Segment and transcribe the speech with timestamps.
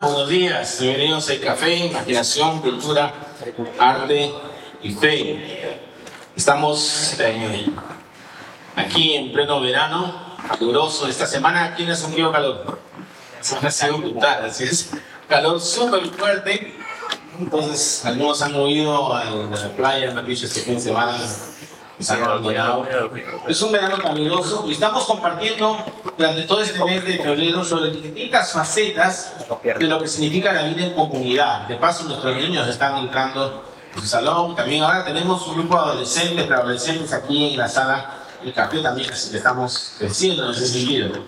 [0.00, 3.12] Buenos días, bienvenidos a Café, Imaginación, Cultura,
[3.80, 4.32] Arte
[4.80, 5.80] y Fe.
[6.36, 7.66] Estamos eh,
[8.76, 11.08] aquí en pleno verano, caluroso.
[11.08, 12.78] Esta semana aquí no ha sentido calor.
[13.60, 14.90] Ha sido brutal, así es.
[15.28, 16.74] Calor súper fuerte.
[17.36, 21.18] Entonces, algunos han movido a la playa, han dicho este fin de semana
[21.98, 25.76] es un verano caluroso y estamos compartiendo
[26.16, 29.32] durante todo este mes de febrero sobre distintas facetas
[29.78, 31.66] de lo que significa la vida en comunidad.
[31.66, 34.54] De paso, nuestros niños están entrando en el salón.
[34.54, 39.12] También ahora tenemos un grupo de adolescentes, preadolescentes aquí en la sala el café también,
[39.12, 41.24] así que estamos creciendo en ese sentido.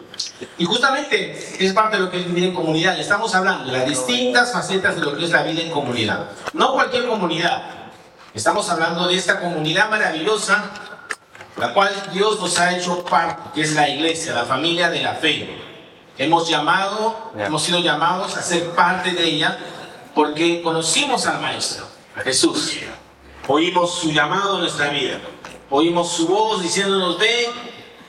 [0.58, 2.98] Y justamente es parte de lo que es vivir en comunidad.
[2.98, 6.30] Estamos hablando de las distintas facetas de lo que es la vida en comunidad.
[6.52, 7.79] No cualquier comunidad,
[8.32, 10.70] Estamos hablando de esta comunidad maravillosa,
[11.56, 15.14] la cual Dios nos ha hecho parte, que es la iglesia, la familia de la
[15.14, 15.58] fe.
[16.16, 19.58] Hemos llamado, hemos sido llamados a ser parte de ella
[20.14, 22.76] porque conocimos al Maestro, a Jesús.
[23.48, 25.18] Oímos su llamado en nuestra vida.
[25.68, 27.50] Oímos su voz diciéndonos, ven,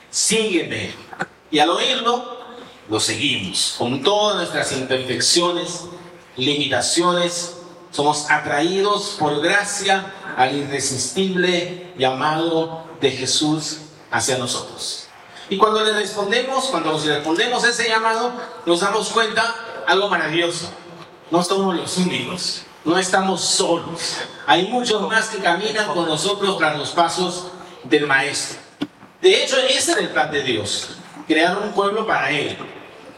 [0.08, 0.94] sígueme.
[1.50, 2.38] Y al oírlo,
[2.88, 5.86] lo seguimos con todas nuestras imperfecciones,
[6.36, 7.56] limitaciones,
[7.92, 13.78] somos atraídos por gracia al irresistible llamado de Jesús
[14.10, 15.06] hacia nosotros.
[15.48, 18.32] Y cuando le respondemos, cuando nos respondemos ese llamado,
[18.64, 19.54] nos damos cuenta
[19.86, 20.70] algo maravilloso.
[21.30, 24.16] No somos los únicos, no estamos solos.
[24.46, 27.48] Hay muchos más que caminan con nosotros tras los pasos
[27.84, 28.58] del Maestro.
[29.20, 30.96] De hecho, ese era el plan de Dios,
[31.26, 32.56] crear un pueblo para Él,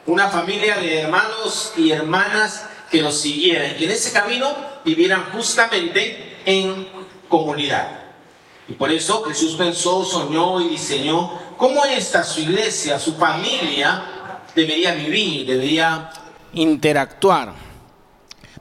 [0.06, 6.36] una familia de hermanos y hermanas que los siguieran, que en ese camino vivieran justamente
[6.46, 6.86] en
[7.28, 8.04] comunidad.
[8.68, 14.04] Y por eso Jesús pensó, soñó y diseñó cómo esta, su iglesia, su familia,
[14.54, 16.08] debería vivir, debería
[16.52, 17.54] interactuar.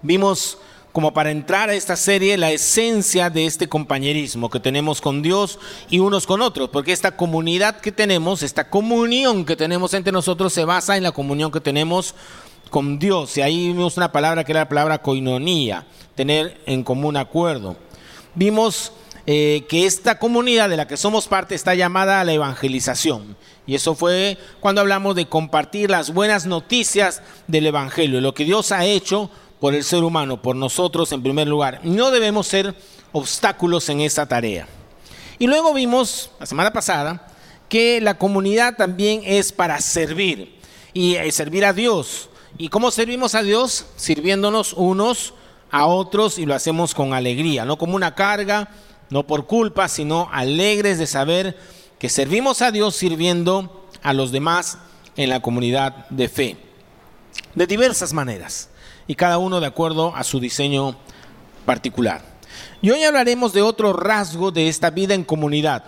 [0.02, 0.58] Vimos
[0.92, 5.60] como para entrar a esta serie la esencia de este compañerismo que tenemos con Dios
[5.92, 10.54] y unos con otros, porque esta comunidad que tenemos, esta comunión que tenemos entre nosotros
[10.54, 12.16] se basa en la comunión que tenemos
[12.74, 13.38] con Dios.
[13.38, 15.86] Y ahí vimos una palabra que era la palabra coinonía,
[16.16, 17.78] tener en común acuerdo.
[18.34, 18.94] Vimos
[19.28, 23.38] eh, que esta comunidad de la que somos parte está llamada a la evangelización.
[23.68, 28.72] Y eso fue cuando hablamos de compartir las buenas noticias del Evangelio, lo que Dios
[28.72, 29.30] ha hecho
[29.60, 31.80] por el ser humano, por nosotros en primer lugar.
[31.84, 32.74] No debemos ser
[33.12, 34.68] obstáculos en esta tarea.
[35.38, 37.28] Y luego vimos, la semana pasada,
[37.70, 40.56] que la comunidad también es para servir
[40.92, 42.32] y eh, servir a Dios.
[42.58, 43.88] ¿Y cómo servimos a Dios?
[43.96, 45.34] Sirviéndonos unos
[45.72, 48.70] a otros y lo hacemos con alegría, no como una carga,
[49.10, 51.58] no por culpa, sino alegres de saber
[51.98, 54.78] que servimos a Dios sirviendo a los demás
[55.16, 56.58] en la comunidad de fe.
[57.56, 58.70] De diversas maneras
[59.08, 60.96] y cada uno de acuerdo a su diseño
[61.66, 62.22] particular.
[62.84, 65.84] Y hoy hablaremos de otro rasgo de esta vida en comunidad,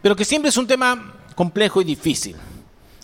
[0.00, 2.36] pero que siempre es un tema complejo y difícil.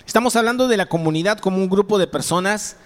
[0.06, 2.76] Estamos hablando de la comunidad como un grupo de personas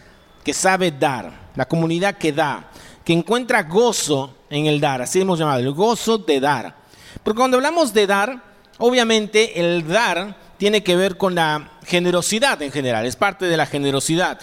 [0.43, 2.71] que sabe dar, la comunidad que da,
[3.05, 6.77] que encuentra gozo en el dar, así hemos llamado, el gozo de dar.
[7.23, 8.43] Porque cuando hablamos de dar,
[8.79, 13.67] obviamente el dar tiene que ver con la generosidad en general, es parte de la
[13.67, 14.39] generosidad.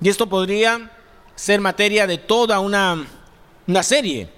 [0.00, 0.90] Y esto podría
[1.34, 3.06] ser materia de toda una,
[3.66, 4.28] una serie.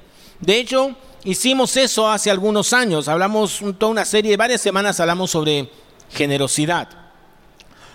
[0.40, 5.70] De hecho, hicimos eso hace algunos años, hablamos toda una serie, varias semanas hablamos sobre
[6.10, 7.03] generosidad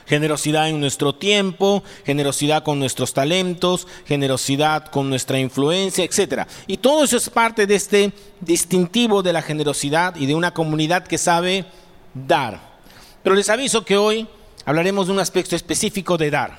[0.10, 6.48] generosidad en nuestro tiempo, generosidad con nuestros talentos, generosidad con nuestra influencia, etc.
[6.66, 8.12] Y todo eso es parte de este
[8.42, 11.66] distintivo de la generosidad y de una comunidad que sabe
[12.14, 12.60] dar.
[13.22, 14.28] Pero les aviso que hoy
[14.66, 16.58] hablaremos de un aspecto específico de dar.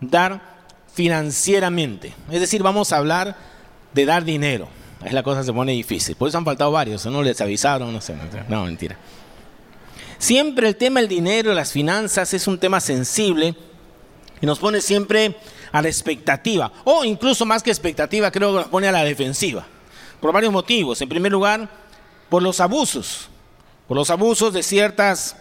[0.00, 0.42] Dar
[0.92, 2.12] financieramente.
[2.30, 3.36] Es decir, vamos a hablar
[3.92, 4.66] de dar dinero.
[5.04, 6.16] Es la cosa se pone difícil.
[6.16, 7.22] Por eso han faltado varios, ¿no?
[7.22, 8.16] Les avisaron, no sé.
[8.48, 8.96] No, mentira.
[10.24, 13.54] Siempre el tema del dinero, las finanzas es un tema sensible
[14.40, 15.36] y nos pone siempre
[15.70, 19.66] a la expectativa, o incluso más que expectativa, creo que nos pone a la defensiva,
[20.22, 20.98] por varios motivos.
[21.02, 21.68] En primer lugar,
[22.30, 23.28] por los abusos,
[23.86, 25.36] por los abusos de ciertas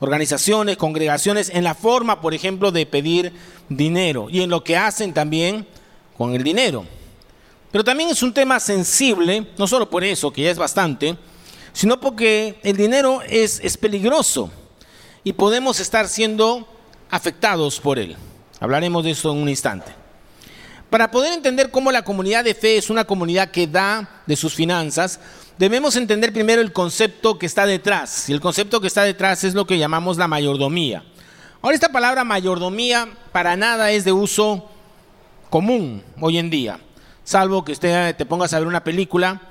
[0.00, 3.32] organizaciones, congregaciones, en la forma, por ejemplo, de pedir
[3.68, 5.68] dinero y en lo que hacen también
[6.18, 6.84] con el dinero.
[7.70, 11.16] Pero también es un tema sensible, no solo por eso, que ya es bastante,
[11.76, 14.50] sino porque el dinero es, es peligroso
[15.22, 16.66] y podemos estar siendo
[17.10, 18.16] afectados por él.
[18.60, 19.92] Hablaremos de eso en un instante.
[20.88, 24.54] Para poder entender cómo la comunidad de fe es una comunidad que da de sus
[24.54, 25.20] finanzas,
[25.58, 28.30] debemos entender primero el concepto que está detrás.
[28.30, 31.04] Y el concepto que está detrás es lo que llamamos la mayordomía.
[31.60, 34.70] Ahora esta palabra mayordomía para nada es de uso
[35.50, 36.80] común hoy en día,
[37.22, 39.42] salvo que usted te pongas a ver una película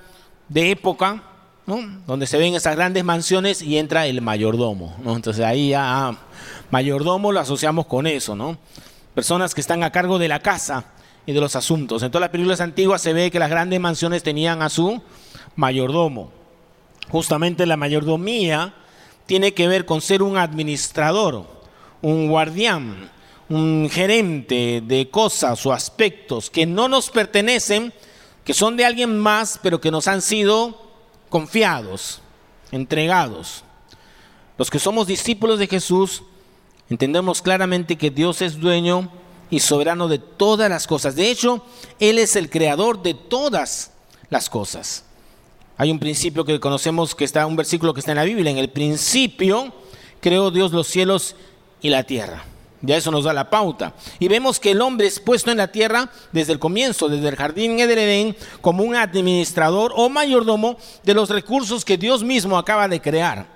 [0.50, 1.22] de época,
[1.66, 4.96] donde se ven esas grandes mansiones y entra el mayordomo.
[5.04, 5.16] ¿no?
[5.16, 6.18] Entonces ahí ya ah,
[6.70, 8.58] mayordomo lo asociamos con eso, ¿no?
[9.16, 10.86] Personas que están a cargo de la casa
[11.26, 12.04] y de los asuntos.
[12.04, 15.02] En todas las películas antiguas se ve que las grandes mansiones tenían a su
[15.56, 16.32] mayordomo.
[17.10, 18.74] Justamente la mayordomía
[19.26, 21.46] tiene que ver con ser un administrador,
[22.02, 23.10] un guardián,
[23.50, 27.94] un gerente de cosas o aspectos que no nos pertenecen,
[28.44, 30.85] que son de alguien más, pero que nos han sido
[31.30, 32.22] confiados,
[32.72, 33.64] entregados.
[34.58, 36.24] Los que somos discípulos de Jesús
[36.90, 39.12] entendemos claramente que Dios es dueño
[39.50, 41.16] y soberano de todas las cosas.
[41.16, 41.64] De hecho,
[42.00, 43.92] Él es el creador de todas
[44.30, 45.04] las cosas.
[45.78, 48.50] Hay un principio que conocemos que está, un versículo que está en la Biblia.
[48.52, 49.74] En el principio
[50.22, 51.36] creó Dios los cielos
[51.82, 52.46] y la tierra.
[52.82, 53.94] Ya eso nos da la pauta.
[54.20, 57.36] Y vemos que el hombre es puesto en la tierra desde el comienzo, desde el
[57.36, 62.88] jardín de Edén, como un administrador o mayordomo de los recursos que Dios mismo acaba
[62.88, 63.48] de crear.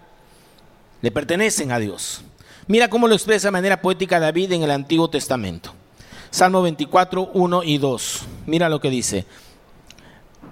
[1.01, 2.21] Le pertenecen a Dios.
[2.67, 5.73] Mira cómo lo expresa de manera poética David en el Antiguo Testamento.
[6.31, 8.21] Salmo 24, 1 y 2.
[8.45, 9.25] Mira lo que dice.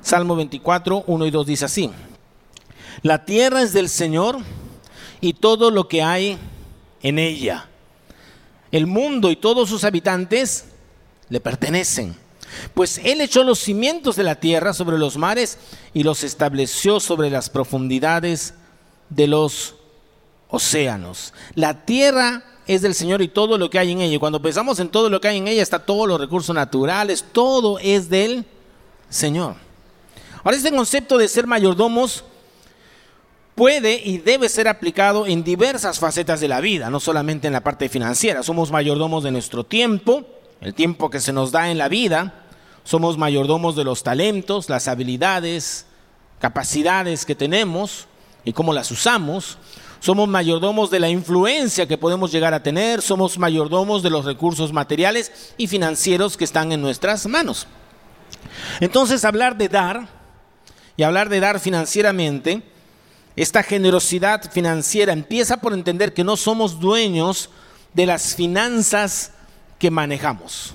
[0.01, 1.91] Salmo 24, 1 y 2 dice así.
[3.01, 4.39] La tierra es del Señor
[5.21, 6.37] y todo lo que hay
[7.01, 7.67] en ella
[8.71, 10.65] el mundo y todos sus habitantes
[11.29, 12.15] le pertenecen.
[12.73, 15.57] Pues Él echó los cimientos de la tierra sobre los mares
[15.93, 18.53] y los estableció sobre las profundidades
[19.09, 19.75] de los
[20.49, 21.33] océanos.
[21.55, 24.19] La tierra es del Señor y todo lo que hay en ella.
[24.19, 27.79] Cuando pensamos en todo lo que hay en ella, está todos los recursos naturales, todo
[27.79, 28.45] es del
[29.09, 29.55] Señor.
[30.43, 32.23] Ahora, este concepto de ser mayordomos
[33.57, 37.63] puede y debe ser aplicado en diversas facetas de la vida, no solamente en la
[37.63, 38.43] parte financiera.
[38.43, 40.23] Somos mayordomos de nuestro tiempo,
[40.61, 42.45] el tiempo que se nos da en la vida.
[42.83, 45.87] Somos mayordomos de los talentos, las habilidades,
[46.39, 48.05] capacidades que tenemos
[48.45, 49.57] y cómo las usamos.
[50.01, 53.01] Somos mayordomos de la influencia que podemos llegar a tener.
[53.01, 57.65] Somos mayordomos de los recursos materiales y financieros que están en nuestras manos.
[58.81, 60.07] Entonces hablar de dar
[60.95, 62.61] y hablar de dar financieramente
[63.37, 67.51] esta generosidad financiera empieza por entender que no somos dueños
[67.93, 69.31] de las finanzas
[69.77, 70.73] que manejamos.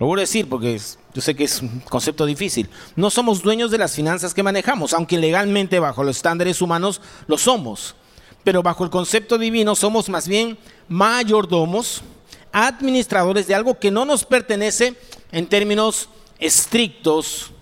[0.00, 0.78] Lo voy a decir porque
[1.14, 2.68] yo sé que es un concepto difícil.
[2.96, 7.38] No somos dueños de las finanzas que manejamos, aunque legalmente bajo los estándares humanos lo
[7.38, 7.94] somos.
[8.42, 10.58] Pero bajo el concepto divino somos más bien
[10.88, 12.02] mayordomos,
[12.50, 14.96] administradores de algo que no nos pertenece
[15.30, 16.08] en términos
[16.40, 17.52] estrictos,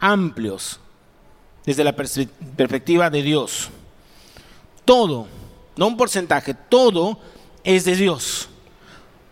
[0.00, 0.80] amplios
[1.68, 3.68] desde la perspectiva de Dios.
[4.86, 5.26] Todo,
[5.76, 7.18] no un porcentaje, todo
[7.62, 8.48] es de Dios.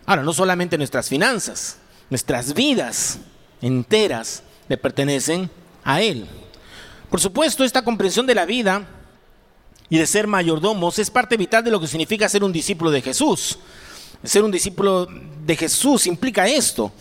[0.04, 1.78] Ahora, no solamente nuestras finanzas,
[2.10, 3.20] nuestras vidas
[3.62, 5.48] enteras le pertenecen
[5.82, 6.26] a Él.
[7.08, 8.86] Por supuesto, esta comprensión de la vida
[9.88, 13.00] y de ser mayordomos es parte vital de lo que significa ser un discípulo de
[13.00, 13.58] Jesús.
[14.22, 15.08] Ser un discípulo
[15.46, 16.92] de Jesús implica esto.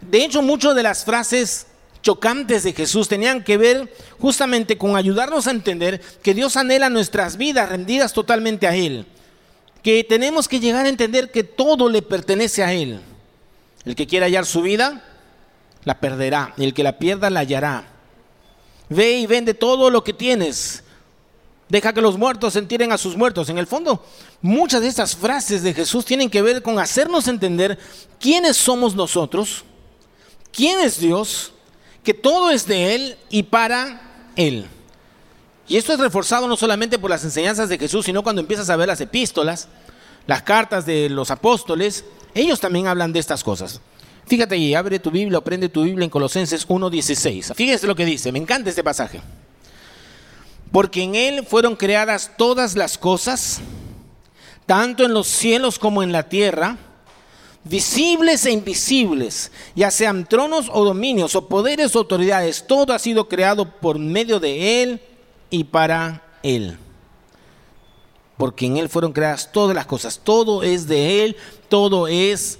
[0.00, 1.68] De hecho, muchas de las frases
[2.02, 7.36] chocantes de Jesús tenían que ver justamente con ayudarnos a entender que Dios anhela nuestras
[7.36, 9.06] vidas rendidas totalmente a Él.
[9.82, 13.00] Que tenemos que llegar a entender que todo le pertenece a Él.
[13.84, 15.02] El que quiera hallar su vida,
[15.84, 16.54] la perderá.
[16.56, 17.86] Y el que la pierda, la hallará.
[18.88, 20.82] Ve y vende todo lo que tienes.
[21.68, 23.48] Deja que los muertos entierren a sus muertos.
[23.48, 24.04] En el fondo,
[24.42, 27.78] muchas de estas frases de Jesús tienen que ver con hacernos entender
[28.18, 29.64] quiénes somos nosotros,
[30.52, 31.52] quién es Dios
[32.02, 34.66] que todo es de Él y para Él.
[35.68, 38.76] Y esto es reforzado no solamente por las enseñanzas de Jesús, sino cuando empiezas a
[38.76, 39.68] ver las epístolas,
[40.26, 42.04] las cartas de los apóstoles,
[42.34, 43.80] ellos también hablan de estas cosas.
[44.26, 47.54] Fíjate y abre tu Biblia o prende tu Biblia en Colosenses 1.16.
[47.54, 49.20] Fíjese lo que dice, me encanta este pasaje.
[50.72, 53.60] Porque en Él fueron creadas todas las cosas,
[54.66, 56.78] tanto en los cielos como en la tierra,
[57.64, 63.28] visibles e invisibles, ya sean tronos o dominios o poderes o autoridades, todo ha sido
[63.28, 65.00] creado por medio de Él
[65.50, 66.78] y para Él.
[68.36, 71.36] Porque en Él fueron creadas todas las cosas, todo es de Él,
[71.68, 72.58] todo es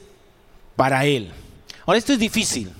[0.77, 1.33] para Él.
[1.87, 2.71] Ahora esto es difícil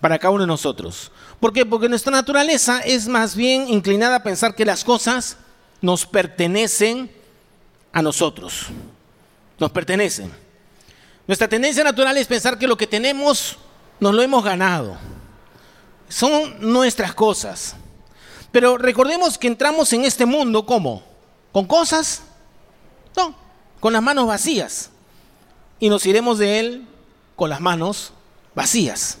[0.00, 1.10] para cada uno de nosotros.
[1.40, 1.66] ¿Por qué?
[1.66, 5.36] Porque nuestra naturaleza es más bien inclinada a pensar que las cosas
[5.80, 7.10] nos pertenecen
[7.92, 8.66] a nosotros.
[9.58, 10.47] Nos pertenecen.
[11.28, 13.58] Nuestra tendencia natural es pensar que lo que tenemos
[14.00, 14.96] nos lo hemos ganado.
[16.08, 17.76] Son nuestras cosas.
[18.50, 21.02] Pero recordemos que entramos en este mundo ¿cómo?
[21.52, 22.22] ¿Con cosas?
[23.14, 23.36] No,
[23.78, 24.88] con las manos vacías.
[25.78, 26.86] Y nos iremos de él
[27.36, 28.14] con las manos
[28.54, 29.18] vacías.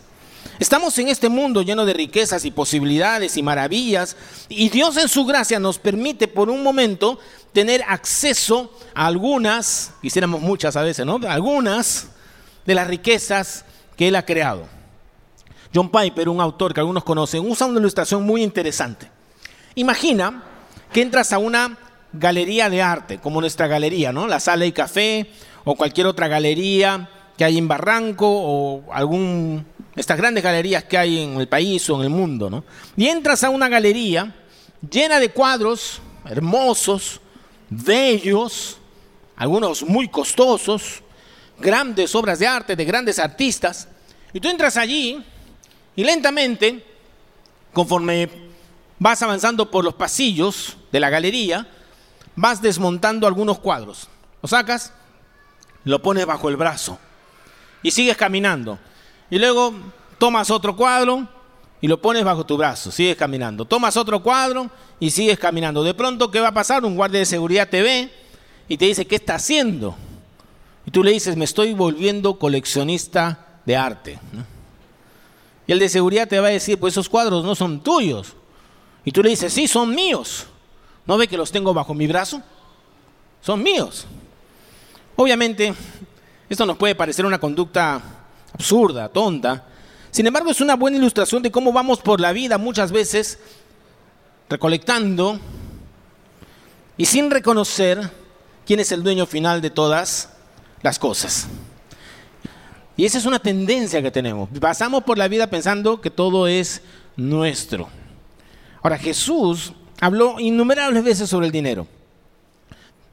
[0.58, 4.16] Estamos en este mundo lleno de riquezas y posibilidades y maravillas
[4.48, 7.18] y Dios en su gracia nos permite por un momento
[7.58, 11.18] tener acceso a algunas, quisiéramos muchas a veces, ¿no?
[11.28, 12.06] Algunas
[12.64, 13.64] de las riquezas
[13.96, 14.68] que Él ha creado.
[15.74, 19.10] John Piper, un autor que algunos conocen, usa una ilustración muy interesante.
[19.74, 20.44] Imagina
[20.92, 21.76] que entras a una
[22.12, 24.28] galería de arte, como nuestra galería, ¿no?
[24.28, 25.28] La sala y café
[25.64, 31.24] o cualquier otra galería que hay en Barranco o algún estas grandes galerías que hay
[31.24, 32.62] en el país o en el mundo, ¿no?
[32.96, 34.32] Y entras a una galería
[34.88, 37.20] llena de cuadros hermosos,
[37.70, 38.78] bellos,
[39.36, 41.02] algunos muy costosos,
[41.58, 43.88] grandes obras de arte de grandes artistas,
[44.32, 45.24] y tú entras allí
[45.96, 46.84] y lentamente,
[47.72, 48.28] conforme
[48.98, 51.68] vas avanzando por los pasillos de la galería,
[52.36, 54.08] vas desmontando algunos cuadros.
[54.42, 54.92] Lo sacas,
[55.84, 56.98] lo pones bajo el brazo
[57.82, 58.78] y sigues caminando.
[59.30, 59.74] Y luego
[60.18, 61.28] tomas otro cuadro
[61.80, 63.64] y lo pones bajo tu brazo, sigues caminando.
[63.64, 65.84] Tomas otro cuadro y sigues caminando.
[65.84, 66.84] De pronto, ¿qué va a pasar?
[66.84, 68.10] Un guardia de seguridad te ve
[68.68, 69.94] y te dice, ¿qué está haciendo?
[70.84, 74.18] Y tú le dices, me estoy volviendo coleccionista de arte.
[75.66, 78.34] Y el de seguridad te va a decir, pues esos cuadros no son tuyos.
[79.04, 80.46] Y tú le dices, sí, son míos.
[81.06, 82.42] ¿No ve que los tengo bajo mi brazo?
[83.40, 84.06] Son míos.
[85.16, 85.74] Obviamente,
[86.48, 88.00] esto nos puede parecer una conducta
[88.52, 89.66] absurda, tonta.
[90.10, 93.38] Sin embargo, es una buena ilustración de cómo vamos por la vida muchas veces
[94.48, 95.38] recolectando
[96.96, 98.10] y sin reconocer
[98.66, 100.30] quién es el dueño final de todas
[100.82, 101.46] las cosas.
[102.96, 104.48] Y esa es una tendencia que tenemos.
[104.60, 106.82] Pasamos por la vida pensando que todo es
[107.16, 107.88] nuestro.
[108.82, 111.86] Ahora, Jesús habló innumerables veces sobre el dinero.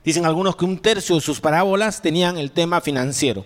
[0.03, 3.45] Dicen algunos que un tercio de sus parábolas tenían el tema financiero.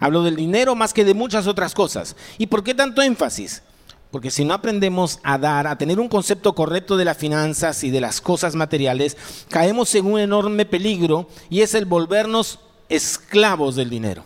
[0.00, 2.16] Hablo del dinero más que de muchas otras cosas.
[2.38, 3.62] ¿Y por qué tanto énfasis?
[4.10, 7.90] Porque si no aprendemos a dar, a tener un concepto correcto de las finanzas y
[7.90, 9.16] de las cosas materiales,
[9.50, 14.24] caemos en un enorme peligro y es el volvernos esclavos del dinero.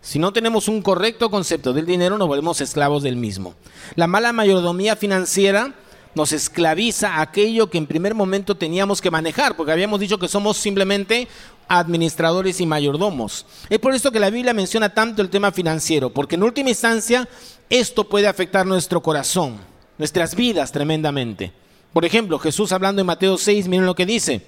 [0.00, 3.54] Si no tenemos un correcto concepto del dinero, nos volvemos esclavos del mismo.
[3.96, 5.74] La mala mayordomía financiera
[6.14, 10.56] nos esclaviza aquello que en primer momento teníamos que manejar, porque habíamos dicho que somos
[10.56, 11.28] simplemente
[11.68, 13.46] administradores y mayordomos.
[13.68, 17.28] Es por esto que la Biblia menciona tanto el tema financiero, porque en última instancia
[17.70, 19.58] esto puede afectar nuestro corazón,
[19.98, 21.52] nuestras vidas tremendamente.
[21.92, 24.42] Por ejemplo, Jesús hablando en Mateo 6, miren lo que dice,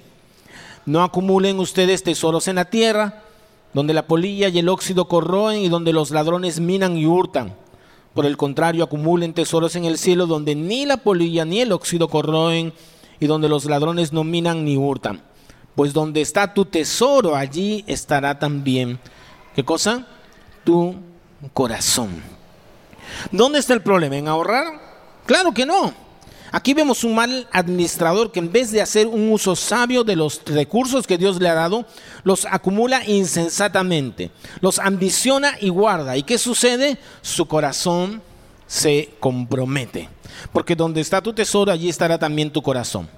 [0.87, 3.23] no acumulen ustedes tesoros en la tierra,
[3.73, 7.55] donde la polilla y el óxido corroen y donde los ladrones minan y hurtan
[8.15, 12.09] por el contrario, acumulen tesoros en el cielo donde ni la polilla ni el óxido
[12.09, 12.73] corroen
[13.21, 15.23] y donde los ladrones no minan ni hurtan.
[15.81, 18.99] Pues donde está tu tesoro, allí estará también,
[19.57, 20.07] ¿qué cosa?
[20.63, 20.95] Tu
[21.55, 22.23] corazón.
[23.33, 24.15] ¿Dónde está el problema?
[24.19, 24.75] ¿En ahorrar?
[25.25, 25.95] Claro que no.
[26.53, 30.43] Aquí vemos un mal administrador que en vez de hacer un uso sabio de los
[30.45, 31.87] recursos que Dios le ha dado,
[32.25, 36.15] los acumula insensatamente, los ambiciona y guarda.
[36.19, 36.99] ¿Y qué sucede?
[37.23, 38.21] Su corazón
[38.67, 40.11] se compromete.
[40.53, 43.09] Porque donde está tu tesoro, allí estará también tu corazón.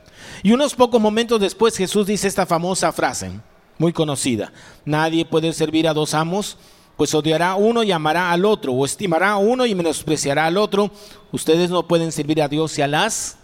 [0.42, 3.30] Y unos pocos momentos después Jesús dice esta famosa frase,
[3.78, 4.52] muy conocida.
[4.84, 6.56] Nadie puede servir a dos amos
[6.96, 10.90] pues odiará uno y amará al otro, o estimará a uno y menospreciará al otro.
[11.32, 13.38] Ustedes no pueden servir a Dios y a las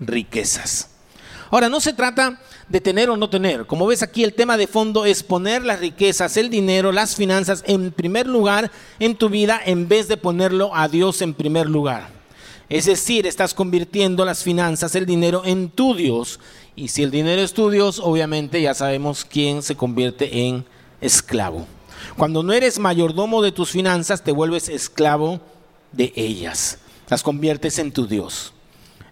[0.00, 0.90] riquezas.
[1.50, 3.66] Ahora, no se trata de tener o no tener.
[3.66, 7.64] Como ves aquí, el tema de fondo es poner las riquezas, el dinero, las finanzas
[7.66, 12.17] en primer lugar en tu vida en vez de ponerlo a Dios en primer lugar.
[12.68, 16.38] Es decir, estás convirtiendo las finanzas, el dinero en tu Dios.
[16.76, 20.66] Y si el dinero es tu Dios, obviamente ya sabemos quién se convierte en
[21.00, 21.66] esclavo.
[22.16, 25.40] Cuando no eres mayordomo de tus finanzas, te vuelves esclavo
[25.92, 26.78] de ellas.
[27.08, 28.52] Las conviertes en tu Dios.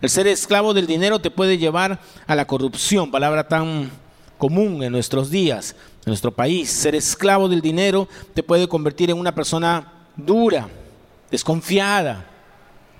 [0.03, 3.91] El ser esclavo del dinero te puede llevar a la corrupción, palabra tan
[4.37, 6.69] común en nuestros días, en nuestro país.
[6.69, 10.69] Ser esclavo del dinero te puede convertir en una persona dura,
[11.31, 12.36] desconfiada,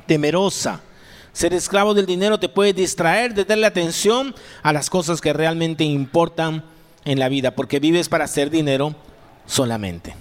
[0.07, 0.81] temerosa.
[1.33, 5.85] Ser esclavo del dinero te puede distraer de darle atención a las cosas que realmente
[5.85, 6.65] importan
[7.05, 8.95] en la vida, porque vives para hacer dinero
[9.47, 10.17] solamente.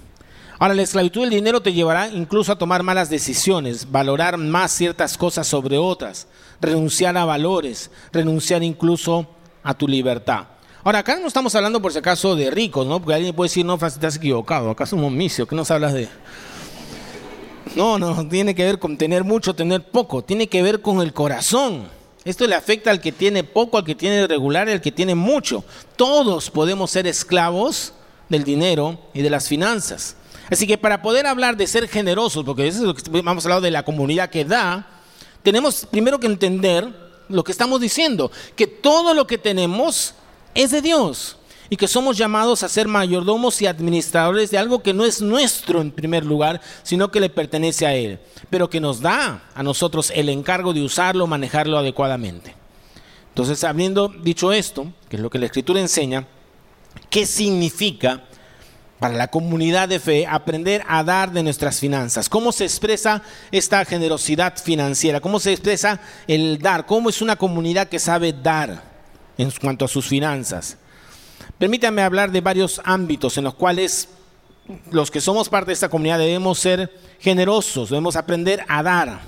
[0.58, 5.18] Ahora, la esclavitud del dinero te llevará incluso a tomar malas decisiones, valorar más ciertas
[5.18, 6.28] cosas sobre otras,
[6.60, 9.26] renunciar a valores, renunciar incluso
[9.62, 10.46] a tu libertad.
[10.82, 13.00] Ahora, acá no estamos hablando por si acaso de ricos, ¿no?
[13.00, 16.08] Porque alguien puede decir, no, estás equivocado, acá es un omicio, que nos hablas de...
[17.76, 21.12] No, no, tiene que ver con tener mucho, tener poco, tiene que ver con el
[21.12, 21.86] corazón.
[22.24, 25.62] Esto le afecta al que tiene poco, al que tiene regular, al que tiene mucho.
[25.94, 27.92] Todos podemos ser esclavos
[28.30, 30.16] del dinero y de las finanzas.
[30.50, 33.60] Así que para poder hablar de ser generosos, porque eso es lo que hemos hablado
[33.60, 34.86] de la comunidad que da,
[35.42, 36.88] tenemos primero que entender
[37.28, 40.14] lo que estamos diciendo, que todo lo que tenemos
[40.54, 41.36] es de Dios
[41.68, 45.80] y que somos llamados a ser mayordomos y administradores de algo que no es nuestro
[45.80, 48.20] en primer lugar, sino que le pertenece a Él,
[48.50, 52.54] pero que nos da a nosotros el encargo de usarlo, manejarlo adecuadamente.
[53.28, 56.26] Entonces, habiendo dicho esto, que es lo que la Escritura enseña,
[57.10, 58.24] ¿qué significa
[58.98, 62.28] para la comunidad de fe aprender a dar de nuestras finanzas?
[62.28, 65.20] ¿Cómo se expresa esta generosidad financiera?
[65.20, 66.86] ¿Cómo se expresa el dar?
[66.86, 68.82] ¿Cómo es una comunidad que sabe dar
[69.36, 70.78] en cuanto a sus finanzas?
[71.58, 74.08] Permítanme hablar de varios ámbitos en los cuales
[74.90, 79.20] los que somos parte de esta comunidad debemos ser generosos, debemos aprender a dar.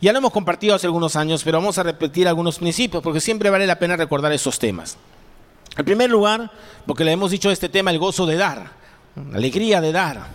[0.00, 3.48] Ya lo hemos compartido hace algunos años, pero vamos a repetir algunos principios porque siempre
[3.48, 4.98] vale la pena recordar esos temas.
[5.76, 6.50] En primer lugar,
[6.86, 8.72] porque le hemos dicho este tema, el gozo de dar,
[9.14, 10.26] la alegría de dar.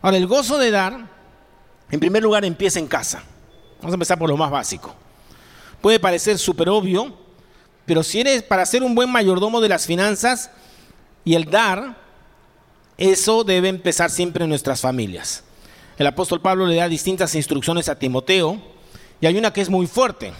[0.00, 1.08] Ahora, el gozo de dar,
[1.90, 3.22] en primer lugar, empieza en casa.
[3.78, 4.94] Vamos a empezar por lo más básico.
[5.80, 7.16] Puede parecer súper obvio,
[7.92, 10.50] pero si eres para ser un buen mayordomo de las finanzas
[11.26, 11.98] y el dar,
[12.96, 15.44] eso debe empezar siempre en nuestras familias.
[15.98, 18.58] El apóstol Pablo le da distintas instrucciones a Timoteo
[19.20, 20.32] y hay una que es muy fuerte.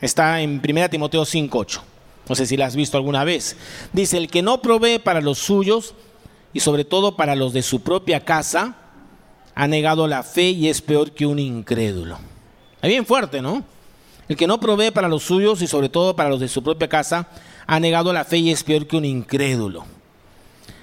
[0.00, 1.80] Está en 1 Timoteo 5.8.
[2.28, 3.56] No sé si la has visto alguna vez.
[3.92, 5.96] Dice, el que no provee para los suyos
[6.52, 8.76] y sobre todo para los de su propia casa,
[9.56, 12.20] ha negado la fe y es peor que un incrédulo.
[12.80, 13.64] Es bien fuerte, ¿no?
[14.28, 16.88] El que no provee para los suyos y sobre todo para los de su propia
[16.88, 17.28] casa,
[17.66, 19.84] ha negado la fe y es peor que un incrédulo.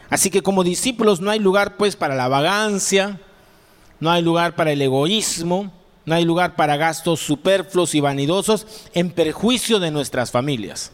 [0.10, 3.20] Así que como discípulos no hay lugar pues para la vagancia,
[4.00, 5.72] no hay lugar para el egoísmo,
[6.06, 10.92] no hay lugar para gastos superfluos y vanidosos en perjuicio de nuestras familias.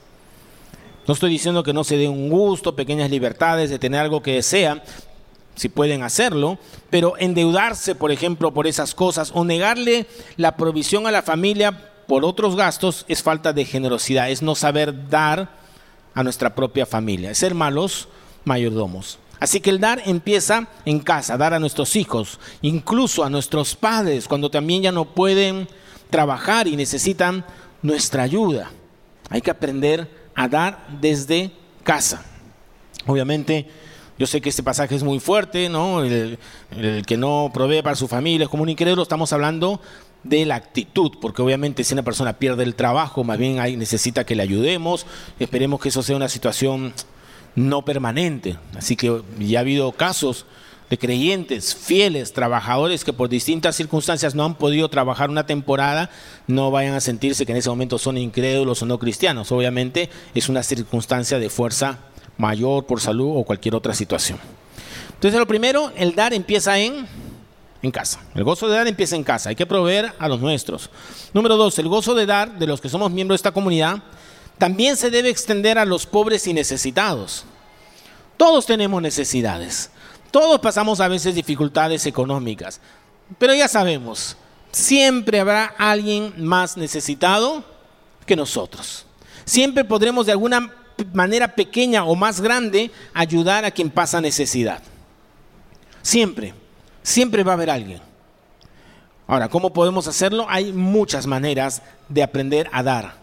[1.08, 4.34] No estoy diciendo que no se dé un gusto, pequeñas libertades de tener algo que
[4.34, 4.82] desean,
[5.56, 6.58] si pueden hacerlo,
[6.90, 12.26] pero endeudarse, por ejemplo, por esas cosas o negarle la provisión a la familia por
[12.26, 15.50] otros gastos es falta de generosidad, es no saber dar
[16.14, 18.08] a nuestra propia familia, es ser malos
[18.44, 19.20] mayordomos.
[19.40, 24.28] Así que el dar empieza en casa, dar a nuestros hijos, incluso a nuestros padres,
[24.28, 25.68] cuando también ya no pueden
[26.10, 27.46] trabajar y necesitan
[27.82, 28.72] nuestra ayuda.
[29.30, 31.52] Hay que aprender a dar desde
[31.84, 32.24] casa.
[33.06, 33.68] Obviamente,
[34.18, 36.04] yo sé que este pasaje es muy fuerte, ¿no?
[36.04, 36.38] El,
[37.06, 39.04] que no provee para su familia es como un incrédulo.
[39.04, 39.82] Estamos hablando
[40.26, 44.26] de la actitud, porque obviamente si una persona pierde el trabajo, más bien ahí necesita
[44.26, 45.06] que le ayudemos,
[45.40, 46.94] esperemos que eso sea una situación
[47.56, 48.58] no permanente.
[48.76, 50.46] Así que ya ha habido casos
[50.90, 56.10] de creyentes, fieles, trabajadores que por distintas circunstancias no han podido trabajar una temporada,
[56.48, 59.52] no vayan a sentirse que en ese momento son incrédulos o no cristianos.
[59.52, 62.00] Obviamente es una circunstancia de fuerza
[62.38, 64.40] mayor por salud o cualquier otra situación.
[65.14, 67.08] Entonces lo primero, el dar empieza en
[67.86, 68.20] en casa.
[68.34, 69.50] El gozo de dar empieza en casa.
[69.50, 70.90] Hay que proveer a los nuestros.
[71.34, 74.02] Número dos, el gozo de dar de los que somos miembros de esta comunidad
[74.58, 77.46] también se debe extender a los pobres y necesitados.
[78.38, 79.90] Todos tenemos necesidades.
[80.32, 82.82] Todos pasamos a veces dificultades económicas.
[83.38, 84.36] Pero ya sabemos,
[84.72, 87.64] siempre habrá alguien más necesitado
[88.26, 89.06] que nosotros.
[89.46, 90.72] Siempre podremos de alguna
[91.14, 94.82] manera pequeña o más grande ayudar a quien pasa necesidad.
[96.02, 96.54] Siempre.
[97.06, 98.02] Siempre va a haber alguien.
[99.28, 100.48] Ahora, ¿cómo podemos hacerlo?
[100.50, 103.14] Hay muchas maneras de aprender a dar.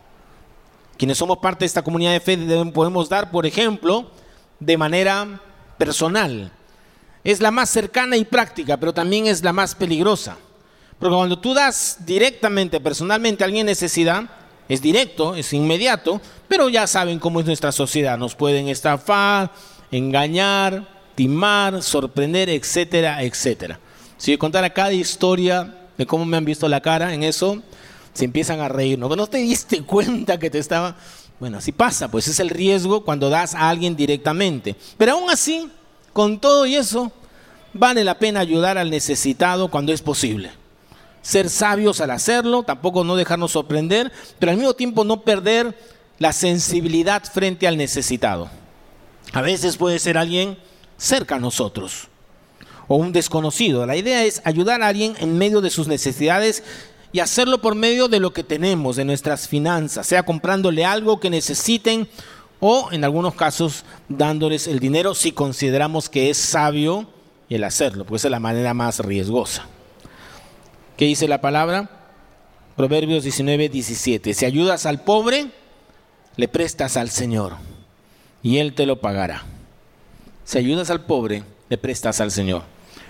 [0.96, 2.38] Quienes somos parte de esta comunidad de fe
[2.72, 4.08] podemos dar, por ejemplo,
[4.60, 5.40] de manera
[5.78, 6.52] personal.
[7.24, 10.36] Es la más cercana y práctica, pero también es la más peligrosa.
[11.00, 14.30] Porque cuando tú das directamente, personalmente a alguien necesidad,
[14.68, 18.16] es directo, es inmediato, pero ya saben cómo es nuestra sociedad.
[18.16, 19.50] Nos pueden estafar,
[19.90, 23.78] engañar, timar, sorprender, etcétera, etcétera.
[24.16, 27.62] Si yo contara cada historia de cómo me han visto la cara en eso,
[28.14, 28.98] se empiezan a reír.
[28.98, 29.08] ¿no?
[29.08, 30.96] no te diste cuenta que te estaba...
[31.40, 34.76] Bueno, así pasa, pues es el riesgo cuando das a alguien directamente.
[34.96, 35.68] Pero aún así,
[36.12, 37.10] con todo y eso,
[37.72, 40.52] vale la pena ayudar al necesitado cuando es posible.
[41.20, 45.76] Ser sabios al hacerlo, tampoco no dejarnos sorprender, pero al mismo tiempo no perder
[46.20, 48.48] la sensibilidad frente al necesitado.
[49.32, 50.56] A veces puede ser alguien
[51.02, 52.08] cerca a nosotros
[52.86, 53.84] o un desconocido.
[53.86, 56.62] La idea es ayudar a alguien en medio de sus necesidades
[57.10, 61.28] y hacerlo por medio de lo que tenemos, de nuestras finanzas, sea comprándole algo que
[61.28, 62.08] necesiten
[62.60, 67.08] o en algunos casos dándoles el dinero si consideramos que es sabio
[67.50, 69.66] el hacerlo, porque esa es la manera más riesgosa.
[70.96, 71.90] ¿Qué dice la palabra?
[72.76, 74.32] Proverbios 19, 17.
[74.32, 75.50] Si ayudas al pobre,
[76.36, 77.56] le prestas al Señor
[78.42, 79.44] y Él te lo pagará.
[80.44, 82.62] Si ayudas al pobre, le prestas al Señor.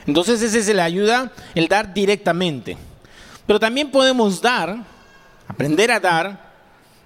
[0.07, 2.77] Entonces ese se le ayuda el dar directamente.
[3.47, 4.85] Pero también podemos dar,
[5.49, 6.53] aprender a dar,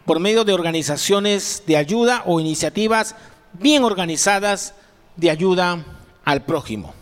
[0.04, 3.16] por medio de organizaciones de ayuda o iniciativas
[3.54, 4.74] bien organizadas
[5.16, 5.84] de ayuda
[6.24, 6.94] al prójimo.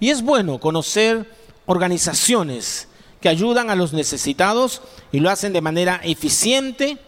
[0.00, 1.30] Y es bueno conocer
[1.66, 2.88] organizaciones
[3.20, 4.82] que ayudan a los necesitados
[5.12, 6.98] y lo hacen de manera eficiente,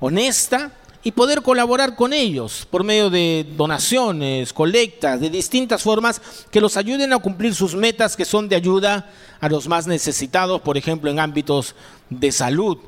[0.00, 0.72] honesta
[1.04, 6.78] y poder colaborar con ellos por medio de donaciones, colectas, de distintas formas que los
[6.78, 11.10] ayuden a cumplir sus metas que son de ayuda a los más necesitados, por ejemplo,
[11.10, 11.74] en ámbitos
[12.08, 12.78] de salud,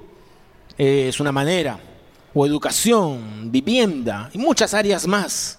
[0.78, 1.78] eh, es una manera,
[2.32, 5.58] o educación, vivienda y muchas áreas más.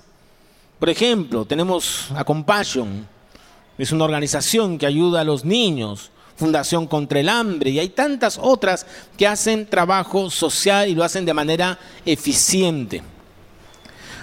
[0.79, 3.07] Por ejemplo, tenemos a Compassion,
[3.77, 8.39] es una organización que ayuda a los niños, Fundación contra el Hambre, y hay tantas
[8.41, 8.85] otras
[9.17, 13.03] que hacen trabajo social y lo hacen de manera eficiente.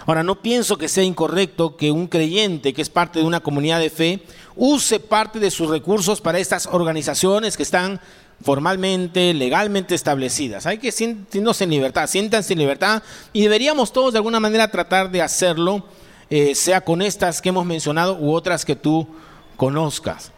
[0.07, 3.81] Ahora, no pienso que sea incorrecto que un creyente que es parte de una comunidad
[3.81, 4.21] de fe
[4.55, 8.01] use parte de sus recursos para estas organizaciones que están
[8.43, 10.67] formalmente, legalmente establecidas.
[10.67, 15.11] Hay que sentirnos en libertad, siéntanse en libertad y deberíamos todos de alguna manera tratar
[15.11, 15.87] de hacerlo,
[16.29, 19.09] eh, sea con estas que hemos mencionado u otras que tú
[19.57, 20.34] conozcas.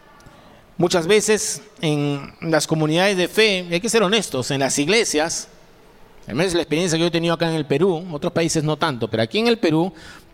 [0.77, 5.47] Muchas veces en las comunidades de fe, hay que ser honestos, en las iglesias,
[6.27, 8.77] al menos la experiencia que yo he tenido acá en el Perú, otros países no
[8.77, 9.91] tanto, pero aquí en el Perú,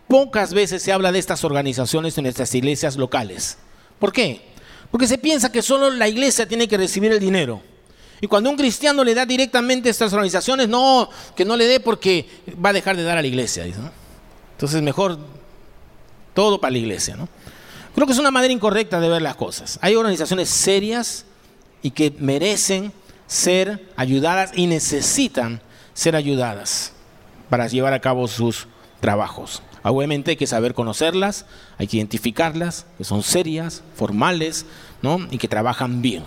[0.07, 3.57] pocas veces se habla de estas organizaciones en nuestras iglesias locales.
[3.99, 4.41] ¿Por qué?
[4.91, 7.61] Porque se piensa que solo la iglesia tiene que recibir el dinero.
[8.19, 11.79] Y cuando un cristiano le da directamente a estas organizaciones, no, que no le dé
[11.79, 12.27] porque
[12.63, 13.65] va a dejar de dar a la iglesia.
[13.65, 15.17] Entonces mejor
[16.33, 17.15] todo para la iglesia.
[17.15, 17.29] ¿no?
[17.95, 19.77] Creo que es una manera incorrecta de ver las cosas.
[19.81, 21.25] Hay organizaciones serias
[21.81, 22.91] y que merecen
[23.27, 25.61] ser ayudadas y necesitan
[25.93, 26.93] ser ayudadas
[27.49, 28.67] para llevar a cabo sus
[28.99, 29.61] trabajos.
[29.83, 31.45] Obviamente hay que saber conocerlas,
[31.77, 34.65] hay que identificarlas, que son serias, formales,
[35.01, 35.19] ¿no?
[35.29, 36.23] y que trabajan bien.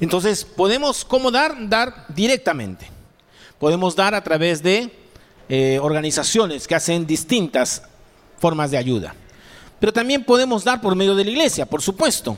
[0.00, 1.68] Entonces, podemos, ¿cómo dar?
[1.68, 2.88] Dar directamente.
[3.58, 4.90] Podemos dar a través de
[5.48, 7.82] eh, organizaciones que hacen distintas
[8.38, 9.14] formas de ayuda.
[9.80, 12.36] Pero también podemos dar por medio de la iglesia, por supuesto.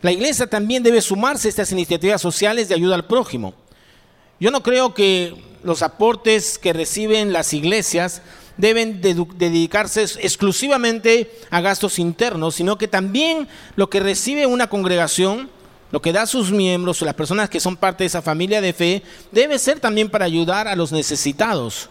[0.00, 3.54] La iglesia también debe sumarse a estas iniciativas sociales de ayuda al prójimo.
[4.38, 8.22] Yo no creo que los aportes que reciben las iglesias
[8.56, 15.48] deben dedicarse exclusivamente a gastos internos, sino que también lo que recibe una congregación,
[15.90, 18.72] lo que da sus miembros o las personas que son parte de esa familia de
[18.72, 21.88] fe, debe ser también para ayudar a los necesitados,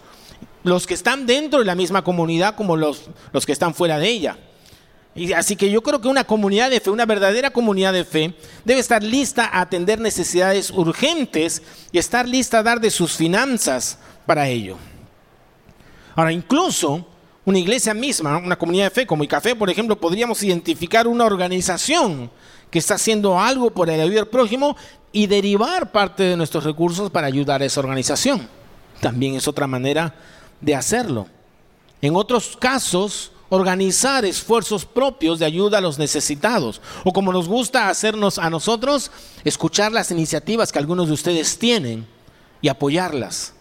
[0.64, 4.10] los que están dentro de la misma comunidad como los, los que están fuera de
[4.10, 4.38] ella.
[5.18, 8.36] Y así que yo creo que una comunidad de fe, una verdadera comunidad de fe,
[8.64, 13.98] debe estar lista a atender necesidades urgentes y estar lista a dar de sus finanzas
[14.28, 14.78] para ello.
[16.16, 17.04] Ahora, incluso
[17.46, 21.26] una iglesia misma, una comunidad de fe como el café, por ejemplo, podríamos identificar una
[21.26, 22.30] organización
[22.70, 24.78] que está haciendo algo por el ayuda al prójimo
[25.12, 28.48] y derivar parte de nuestros recursos para ayudar a esa organización.
[29.02, 30.14] También es otra manera
[30.62, 31.28] de hacerlo.
[32.02, 36.82] En otros casos, organizar esfuerzos propios de ayuda a los necesitados.
[37.04, 39.12] O como nos gusta hacernos a nosotros,
[39.44, 42.08] escuchar las iniciativas que algunos de ustedes tienen
[42.62, 43.54] y apoyarlas.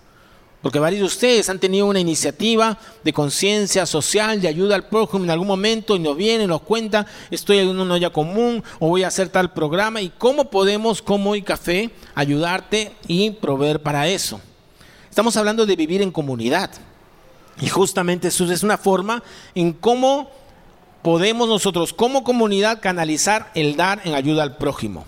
[0.63, 5.23] Porque varios de ustedes han tenido una iniciativa de conciencia social, de ayuda al prójimo
[5.23, 9.05] en algún momento y nos vienen, nos cuentan, estoy en una olla común o voy
[9.05, 14.41] a hacer tal programa y cómo podemos, como y café, ayudarte y proveer para eso.
[15.09, 16.71] Estamos hablando de vivir en comunidad.
[17.61, 19.23] Y justamente eso es una forma
[19.55, 20.31] en cómo
[21.03, 25.05] podemos nosotros como comunidad canalizar el dar en ayuda al prójimo.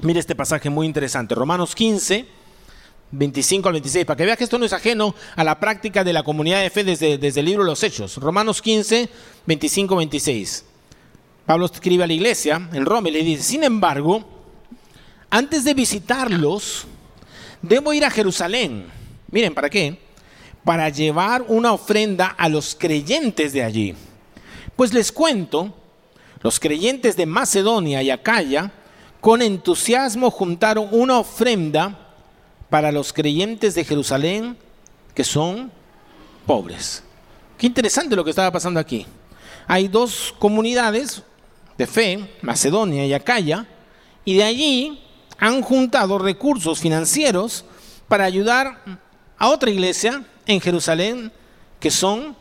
[0.00, 2.26] Mire este pasaje muy interesante, Romanos 15,
[3.12, 6.12] 25 al 26, para que vea que esto no es ajeno a la práctica de
[6.12, 8.16] la comunidad de fe desde, desde el libro de los Hechos.
[8.16, 9.08] Romanos 15,
[9.46, 10.64] 25, 26.
[11.46, 14.24] Pablo escribe a la iglesia en Roma y le dice, sin embargo,
[15.30, 16.86] antes de visitarlos,
[17.60, 18.86] debo ir a Jerusalén.
[19.30, 19.98] Miren, ¿para qué?
[20.64, 23.94] Para llevar una ofrenda a los creyentes de allí.
[24.76, 25.74] Pues les cuento,
[26.40, 28.72] los creyentes de Macedonia y Acaya
[29.20, 31.98] con entusiasmo juntaron una ofrenda
[32.68, 34.56] para los creyentes de Jerusalén
[35.14, 35.70] que son
[36.46, 37.02] pobres.
[37.58, 39.06] Qué interesante lo que estaba pasando aquí.
[39.66, 41.22] Hay dos comunidades
[41.78, 43.66] de fe, Macedonia y Acaya,
[44.24, 45.02] y de allí
[45.38, 47.64] han juntado recursos financieros
[48.08, 48.82] para ayudar
[49.38, 51.32] a otra iglesia en Jerusalén
[51.80, 52.36] que son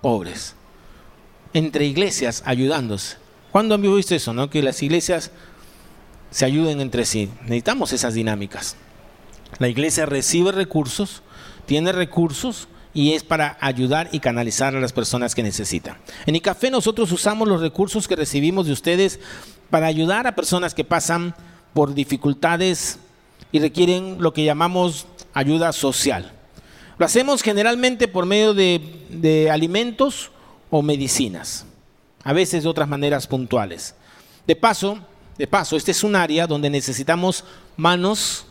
[0.00, 0.54] pobres.
[1.52, 3.16] Entre iglesias ayudándose.
[3.52, 4.34] ¿Cuándo han visto eso?
[4.34, 4.50] No?
[4.50, 5.30] Que las iglesias
[6.30, 7.30] se ayuden entre sí.
[7.42, 8.76] Necesitamos esas dinámicas.
[9.58, 11.22] La iglesia recibe recursos,
[11.64, 15.96] tiene recursos y es para ayudar y canalizar a las personas que necesitan.
[16.26, 19.20] En ICAFE nosotros usamos los recursos que recibimos de ustedes
[19.70, 21.34] para ayudar a personas que pasan
[21.72, 22.98] por dificultades
[23.52, 26.35] y requieren lo que llamamos ayuda social.
[26.98, 30.30] Lo hacemos generalmente por medio de, alimentos
[30.70, 31.66] o medicinas,
[32.24, 33.94] a veces de otras maneras puntuales.
[34.46, 34.98] De paso,
[35.36, 37.44] de paso, este es un área donde necesitamos
[37.76, 38.45] manos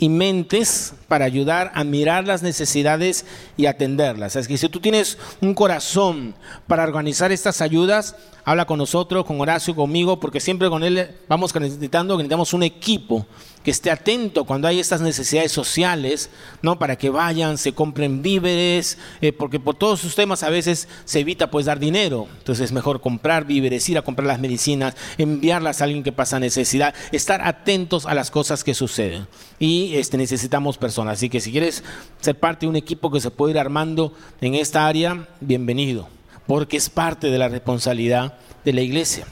[0.00, 3.26] y mentes para ayudar a mirar las necesidades
[3.58, 4.34] y atenderlas.
[4.34, 6.34] Es que si tú tienes un corazón
[6.66, 11.54] para organizar estas ayudas, habla con nosotros, con Horacio, conmigo, porque siempre con él vamos
[11.54, 13.26] necesitando, necesitamos un equipo
[13.62, 16.30] que esté atento cuando hay estas necesidades sociales,
[16.62, 16.78] ¿no?
[16.78, 21.20] Para que vayan, se compren víveres, eh, porque por todos sus temas a veces se
[21.20, 22.26] evita pues dar dinero.
[22.38, 26.40] Entonces es mejor comprar víveres, ir a comprar las medicinas, enviarlas a alguien que pasa
[26.40, 29.26] necesidad, estar atentos a las cosas que suceden.
[29.60, 31.18] Y este, necesitamos personas.
[31.18, 31.84] Así que si quieres
[32.20, 36.08] ser parte de un equipo que se puede ir armando en esta área, bienvenido,
[36.46, 39.26] porque es parte de la responsabilidad de la iglesia.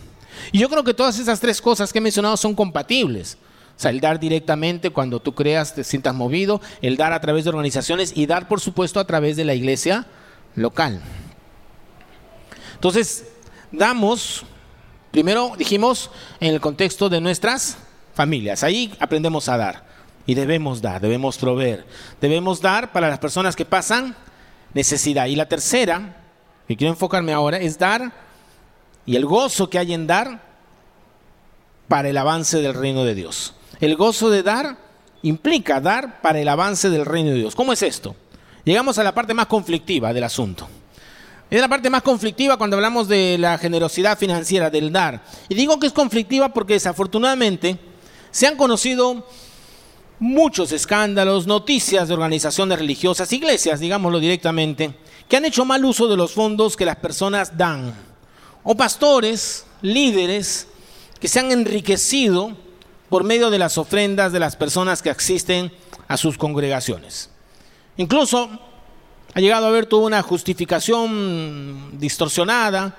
[0.52, 3.38] Y yo creo que todas esas tres cosas que he mencionado son compatibles.
[3.74, 7.44] O sea, el dar directamente cuando tú creas, te sientas movido, el dar a través
[7.44, 10.06] de organizaciones y dar, por supuesto, a través de la iglesia
[10.56, 11.00] local.
[12.74, 13.24] Entonces,
[13.72, 14.44] damos,
[15.10, 17.78] primero dijimos, en el contexto de nuestras
[18.14, 18.62] familias.
[18.62, 19.87] Ahí aprendemos a dar.
[20.28, 21.86] Y debemos dar, debemos proveer.
[22.20, 24.14] Debemos dar para las personas que pasan
[24.74, 25.24] necesidad.
[25.24, 26.18] Y la tercera,
[26.68, 28.12] que quiero enfocarme ahora, es dar
[29.06, 30.42] y el gozo que hay en dar
[31.88, 33.54] para el avance del reino de Dios.
[33.80, 34.76] El gozo de dar
[35.22, 37.54] implica dar para el avance del reino de Dios.
[37.54, 38.14] ¿Cómo es esto?
[38.64, 40.68] Llegamos a la parte más conflictiva del asunto.
[41.48, 45.22] Es la parte más conflictiva cuando hablamos de la generosidad financiera, del dar.
[45.48, 47.78] Y digo que es conflictiva porque desafortunadamente
[48.30, 49.24] se han conocido
[50.18, 54.94] muchos escándalos, noticias de organizaciones religiosas, iglesias, digámoslo directamente,
[55.28, 57.94] que han hecho mal uso de los fondos que las personas dan.
[58.64, 60.68] O pastores, líderes,
[61.20, 62.56] que se han enriquecido
[63.08, 65.72] por medio de las ofrendas de las personas que asisten
[66.08, 67.30] a sus congregaciones.
[67.96, 68.48] Incluso
[69.34, 72.96] ha llegado a haber toda una justificación distorsionada,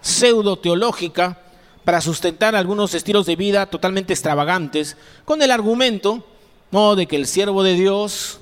[0.00, 1.38] pseudo teológica,
[1.84, 6.24] para sustentar algunos estilos de vida totalmente extravagantes, con el argumento
[6.72, 6.96] ¿no?
[6.96, 8.40] de que el siervo de Dios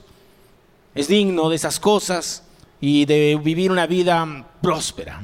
[0.95, 2.45] es digno de esas cosas
[2.81, 5.21] y de vivir una vida próspera.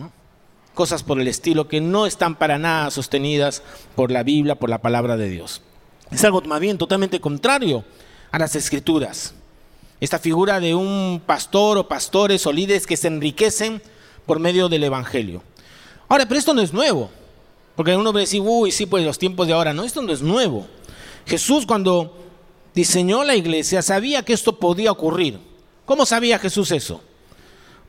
[0.75, 3.63] Cosas por el estilo que no están para nada sostenidas
[3.95, 5.63] por la Biblia, por la palabra de Dios.
[6.11, 7.85] Es algo más bien totalmente contrario
[8.31, 9.35] a las escrituras.
[10.01, 13.81] Esta figura de un pastor o pastores o líderes que se enriquecen
[14.27, 15.43] por medio del Evangelio.
[16.09, 17.11] Ahora, pero esto no es nuevo.
[17.75, 19.73] Porque uno ve decir, uy, sí, pues los tiempos de ahora.
[19.73, 20.67] No, esto no es nuevo.
[21.27, 22.26] Jesús cuando
[22.77, 25.41] diseñó la iglesia sabía que esto podía ocurrir.
[25.87, 27.03] ¿Cómo sabía Jesús eso?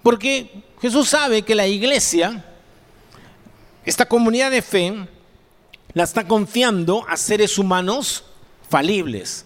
[0.02, 2.46] Porque Jesús sabe que la iglesia,
[3.84, 4.94] esta comunidad de fe,
[5.92, 8.24] la está confiando a seres humanos
[8.70, 9.46] falibles,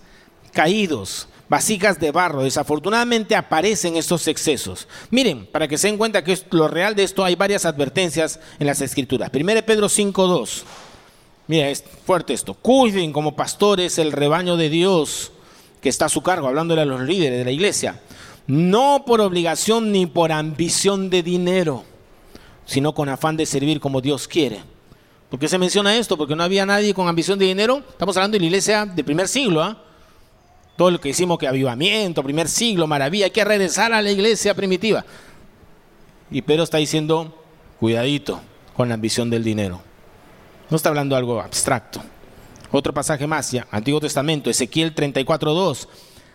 [0.54, 2.43] caídos, vasijas de barro.
[2.43, 4.88] Desafortunadamente aparecen estos excesos.
[5.10, 8.39] Miren, para que se den cuenta que es lo real de esto, hay varias advertencias
[8.60, 9.32] en las escrituras.
[9.34, 10.62] 1 Pedro 5.2.
[11.52, 12.54] Mira, es fuerte esto.
[12.54, 15.34] Cuiden como pastores el rebaño de Dios
[15.82, 18.00] que está a su cargo, hablándole a los líderes de la iglesia.
[18.48, 21.84] No por obligación ni por ambición de dinero,
[22.66, 24.62] sino con afán de servir como Dios quiere
[25.30, 26.16] ¿Por qué se menciona esto?
[26.16, 27.84] Porque no había nadie con ambición de dinero.
[27.90, 29.62] Estamos hablando de la iglesia del primer siglo.
[29.62, 29.78] ¿ah?
[30.78, 34.56] Todo lo que decimos que avivamiento, primer siglo, maravilla, hay que regresar a la iglesia
[34.56, 35.04] primitiva.
[36.32, 37.44] Y Pedro está diciendo,
[37.78, 38.40] cuidadito
[38.74, 39.90] con la ambición del dinero.
[40.71, 42.01] No está hablando de algo abstracto.
[42.71, 45.89] Otro pasaje más, ya, Antiguo Testamento, Ezequiel 34.2.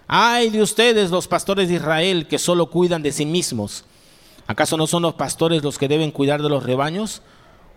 [0.07, 3.87] Ay de ustedes los pastores de Israel que solo cuidan de sí mismos.
[4.47, 7.23] ¿Acaso no son los pastores los que deben cuidar de los rebaños?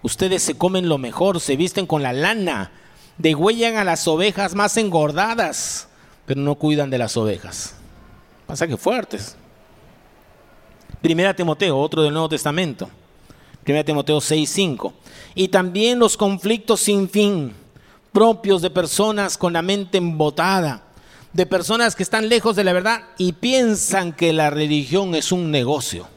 [0.04, 2.72] Ustedes se comen lo mejor, se visten con la lana,
[3.18, 5.88] degüellan a las ovejas más engordadas,
[6.26, 7.76] pero no cuidan de las ovejas.
[8.46, 9.38] Pasa que fuertes.
[11.02, 12.90] Primera Timoteo, otro del Nuevo Testamento.
[13.64, 14.94] Primera Timoteo 6:5.
[15.36, 17.54] Y también los conflictos sin fin,
[18.12, 20.84] propios de personas con la mente embotada,
[21.34, 25.52] de personas que están lejos de la verdad y piensan que la religión es un
[25.52, 26.08] negocio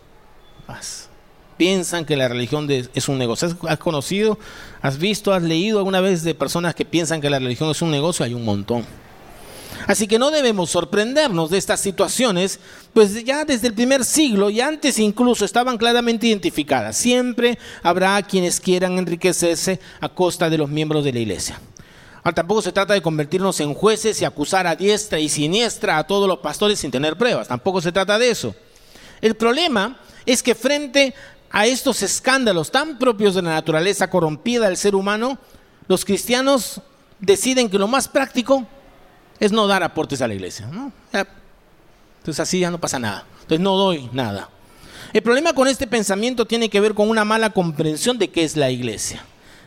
[1.57, 3.57] piensan que la religión es un negocio.
[3.69, 4.37] ¿Has conocido,
[4.81, 7.91] has visto, has leído alguna vez de personas que piensan que la religión es un
[7.93, 8.25] negocio?
[8.25, 8.85] Hay un montón.
[9.87, 12.61] Así que no debemos sorprendernos de estas situaciones,
[12.93, 16.97] pues ya desde el primer siglo y antes incluso estaban claramente identificadas.
[16.97, 21.61] Siempre habrá quienes quieran enriquecerse a costa de los miembros de la iglesia.
[22.35, 26.29] Tampoco se trata de convertirnos en jueces y acusar a diestra y siniestra a todos
[26.29, 27.49] los pastores sin tener pruebas.
[27.49, 28.55] Tampoco se trata de eso.
[29.21, 31.15] El problema es que frente
[31.51, 35.37] a estos escándalos tan propios de la naturaleza corrompida del ser humano,
[35.89, 36.81] los cristianos
[37.19, 38.67] deciden que lo más práctico
[39.41, 40.69] es no dar aportes a la iglesia.
[41.13, 43.25] Entonces así ya no pasa nada.
[43.43, 44.49] Entonces no doy nada.
[45.13, 48.57] El problema con este pensamiento tiene que ver con una mala comprensión de qué es
[48.57, 49.25] la iglesia.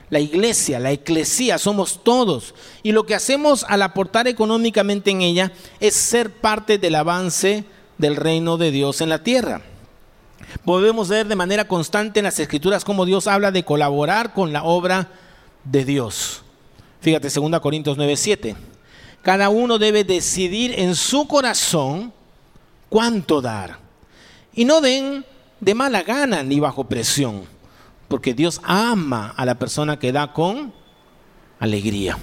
[0.10, 2.54] La iglesia, la eclesía, somos todos.
[2.84, 7.66] Y lo que hacemos al aportar económicamente en ella es ser parte del avance
[7.98, 9.62] del reino de Dios en la tierra.
[10.64, 14.64] Podemos ver de manera constante en las escrituras cómo Dios habla de colaborar con la
[14.64, 15.10] obra
[15.64, 16.44] de Dios.
[17.02, 18.56] Fíjate, 2 Corintios 9:7.
[19.26, 22.14] Cada uno debe decidir en su corazón
[22.90, 23.80] cuánto dar.
[24.54, 25.26] Y no den
[25.60, 27.42] de mala gana ni bajo presión,
[28.08, 30.72] porque Dios ama a la persona que da con
[31.60, 32.20] alegría.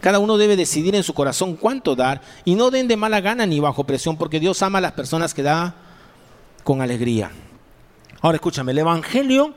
[0.00, 3.44] Cada uno debe decidir en su corazón cuánto dar y no den de mala gana
[3.44, 5.74] ni bajo presión, porque Dios ama a las personas que da
[6.62, 7.32] con alegría.
[8.20, 9.52] Ahora escúchame, el Evangelio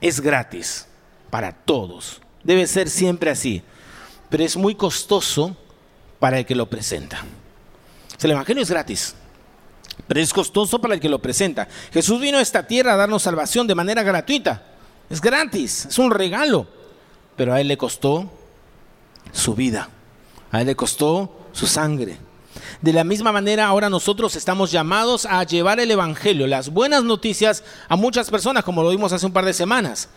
[0.00, 0.86] es gratis
[1.28, 2.22] para todos.
[2.42, 3.62] Debe ser siempre así,
[4.32, 5.54] pero es muy costoso
[6.18, 7.22] para el que lo presenta.
[8.22, 9.14] El Evangelio es gratis,
[10.08, 11.68] pero es costoso para el que lo presenta.
[11.92, 14.62] Jesús vino a esta tierra a darnos salvación de manera gratuita.
[15.10, 16.66] Es gratis, es un regalo.
[17.36, 18.32] Pero a Él le costó
[19.32, 19.90] su vida.
[20.50, 22.16] A Él le costó su sangre.
[22.80, 27.64] De la misma manera, ahora nosotros estamos llamados a llevar el Evangelio, las buenas noticias
[27.86, 30.08] a muchas personas, como lo vimos hace un par de semanas.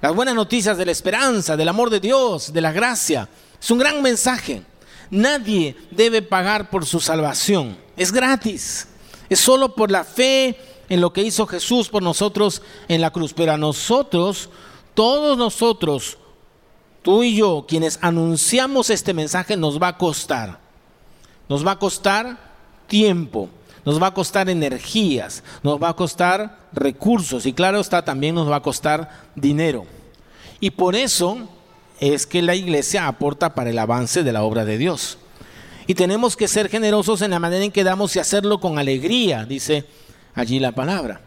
[0.00, 3.28] Las buenas noticias de la esperanza, del amor de Dios, de la gracia.
[3.60, 4.62] Es un gran mensaje.
[5.10, 7.76] Nadie debe pagar por su salvación.
[7.96, 8.88] Es gratis.
[9.28, 13.32] Es solo por la fe en lo que hizo Jesús por nosotros en la cruz.
[13.32, 14.50] Pero a nosotros,
[14.94, 16.18] todos nosotros,
[17.02, 20.60] tú y yo, quienes anunciamos este mensaje, nos va a costar.
[21.48, 22.38] Nos va a costar
[22.86, 23.48] tiempo,
[23.84, 28.50] nos va a costar energías, nos va a costar recursos y claro está, también nos
[28.50, 29.86] va a costar dinero.
[30.60, 31.48] Y por eso
[32.00, 35.18] es que la iglesia aporta para el avance de la obra de Dios.
[35.86, 39.44] Y tenemos que ser generosos en la manera en que damos y hacerlo con alegría,
[39.44, 39.84] dice
[40.34, 41.20] allí la palabra.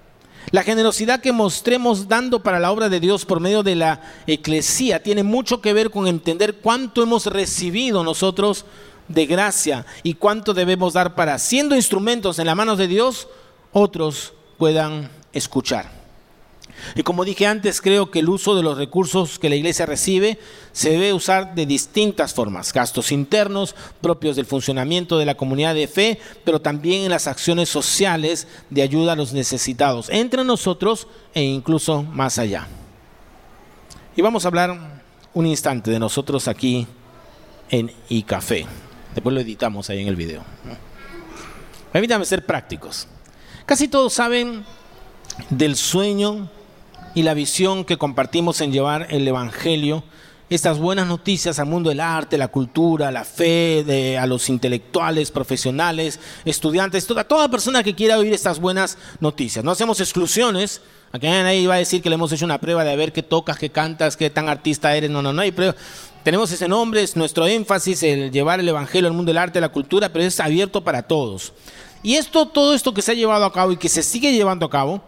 [0.51, 5.03] La generosidad que mostremos dando para la obra de Dios por medio de la eclesía
[5.03, 8.65] tiene mucho que ver con entender cuánto hemos recibido nosotros
[9.09, 13.27] de gracia y cuánto debemos dar para, siendo instrumentos en las manos de Dios,
[13.73, 15.99] otros puedan escuchar.
[16.95, 20.39] Y como dije antes, creo que el uso de los recursos que la iglesia recibe
[20.71, 25.87] se debe usar de distintas formas, gastos internos propios del funcionamiento de la comunidad de
[25.87, 31.41] fe, pero también en las acciones sociales de ayuda a los necesitados, entre nosotros e
[31.41, 32.67] incluso más allá.
[34.15, 35.01] Y vamos a hablar
[35.33, 36.87] un instante de nosotros aquí
[37.69, 38.65] en iCafé.
[39.13, 40.43] Después lo editamos ahí en el video.
[41.91, 43.07] Permítanme ser prácticos.
[43.65, 44.63] Casi todos saben
[45.49, 46.49] del sueño
[47.15, 50.03] y la visión que compartimos en llevar el Evangelio,
[50.49, 55.29] estas buenas noticias al mundo del arte, la cultura, la fe, de, a los intelectuales,
[55.29, 59.63] profesionales, estudiantes, toda, toda persona que quiera oír estas buenas noticias.
[59.63, 60.81] No hacemos exclusiones.
[61.11, 63.21] Aquí nadie va a decir que le hemos hecho una prueba de a ver qué
[63.21, 65.11] tocas, qué cantas, qué tan artista eres.
[65.11, 65.75] No, no, no hay prueba.
[66.23, 69.69] Tenemos ese nombre, es nuestro énfasis, el llevar el Evangelio al mundo del arte, la
[69.69, 71.53] cultura, pero es abierto para todos.
[72.03, 74.65] Y esto, todo esto que se ha llevado a cabo y que se sigue llevando
[74.65, 75.01] a cabo,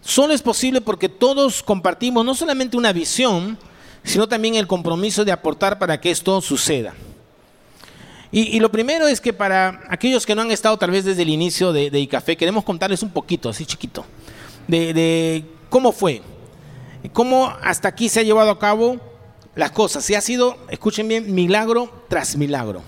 [0.00, 3.58] solo es posible porque todos compartimos no solamente una visión,
[4.04, 6.94] sino también el compromiso de aportar para que esto suceda.
[8.30, 11.28] Y, lo primero es que para aquellos que no han estado tal vez desde el
[11.28, 14.04] inicio de, de ICAFE, queremos contarles un poquito, así chiquito,
[14.66, 16.20] de, de cómo fue,
[17.12, 18.98] cómo hasta aquí se ha llevado a cabo
[19.54, 20.08] las cosas.
[20.10, 22.82] Y ha sido, escuchen bien, milagro tras milagro.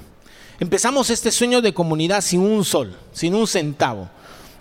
[0.59, 4.09] Empezamos este sueño de comunidad sin un sol, sin un centavo.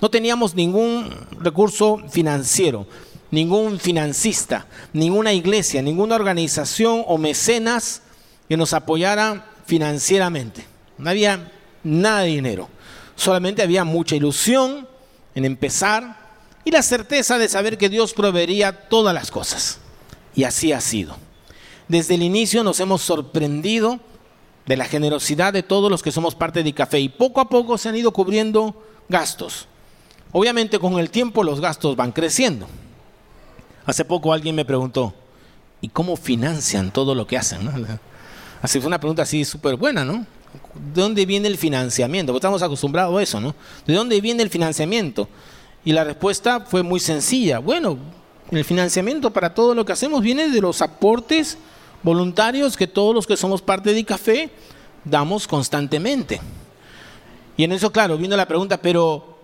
[0.02, 2.86] No teníamos ningún recurso financiero,
[3.32, 8.02] ningún financista, ninguna iglesia, ninguna organización o mecenas
[8.50, 10.66] que nos apoyara financieramente.
[10.98, 11.52] No había
[11.84, 12.70] nada de dinero.
[13.16, 14.88] Solamente había mucha ilusión
[15.34, 16.26] en empezar
[16.66, 19.80] y la certeza de saber que Dios proveería todas las cosas.
[20.36, 21.16] Y así ha sido.
[21.88, 24.00] Desde el inicio nos hemos sorprendido
[24.66, 27.78] de la generosidad de todos los que somos parte de Café y poco a poco
[27.78, 29.68] se han ido cubriendo gastos.
[30.32, 32.68] Obviamente con el tiempo los gastos van creciendo.
[33.86, 35.14] Hace poco alguien me preguntó,
[35.80, 37.70] ¿y cómo financian todo lo que hacen?
[38.62, 40.26] Así fue una pregunta así súper buena, ¿no?
[40.74, 42.32] ¿De dónde viene el financiamiento?
[42.32, 43.54] Porque estamos acostumbrados a eso, ¿no?
[43.86, 45.30] ¿De dónde viene el financiamiento?
[45.84, 47.60] Y la respuesta fue muy sencilla.
[47.60, 48.00] Bueno,
[48.50, 51.60] el financiamiento para todo lo que hacemos viene de los aportes
[52.06, 54.52] voluntarios que todos los que somos parte de Café
[55.04, 56.40] damos constantemente.
[57.58, 59.40] Y en eso, claro, viendo la pregunta, pero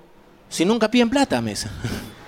[0.48, 1.72] si nunca piden plata, mesa?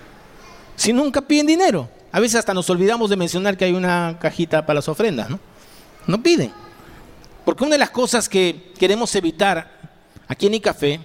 [0.76, 1.88] si nunca piden dinero.
[2.12, 5.40] A veces hasta nos olvidamos de mencionar que hay una cajita para las ofrendas, ¿no?
[6.08, 6.52] No piden.
[7.46, 11.00] Porque una de las cosas que queremos evitar aquí en Icafé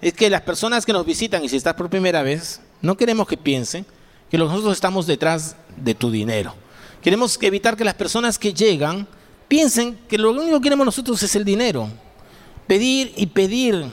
[0.00, 3.28] es que las personas que nos visitan, y si estás por primera vez, no queremos
[3.28, 3.86] que piensen
[4.28, 6.65] que nosotros estamos detrás de tu dinero.
[7.06, 9.06] Queremos evitar que las personas que llegan
[9.46, 11.88] piensen que lo único que queremos nosotros es el dinero.
[12.66, 13.84] Pedir y pedir.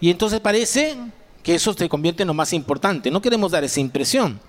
[0.00, 0.96] Y entonces parece
[1.42, 3.10] que eso se convierte en lo más importante.
[3.10, 4.40] No queremos dar esa impresión.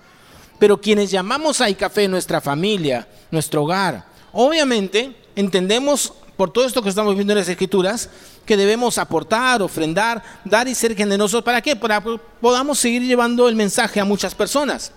[0.58, 6.88] Pero quienes llamamos a Café nuestra familia, nuestro hogar, obviamente entendemos por todo esto que
[6.88, 8.08] estamos viendo en las escrituras,
[8.46, 11.42] que debemos aportar, ofrendar, dar y ser generosos.
[11.42, 11.76] ¿Para qué?
[11.76, 14.92] Para que podamos seguir llevando el mensaje a muchas personas.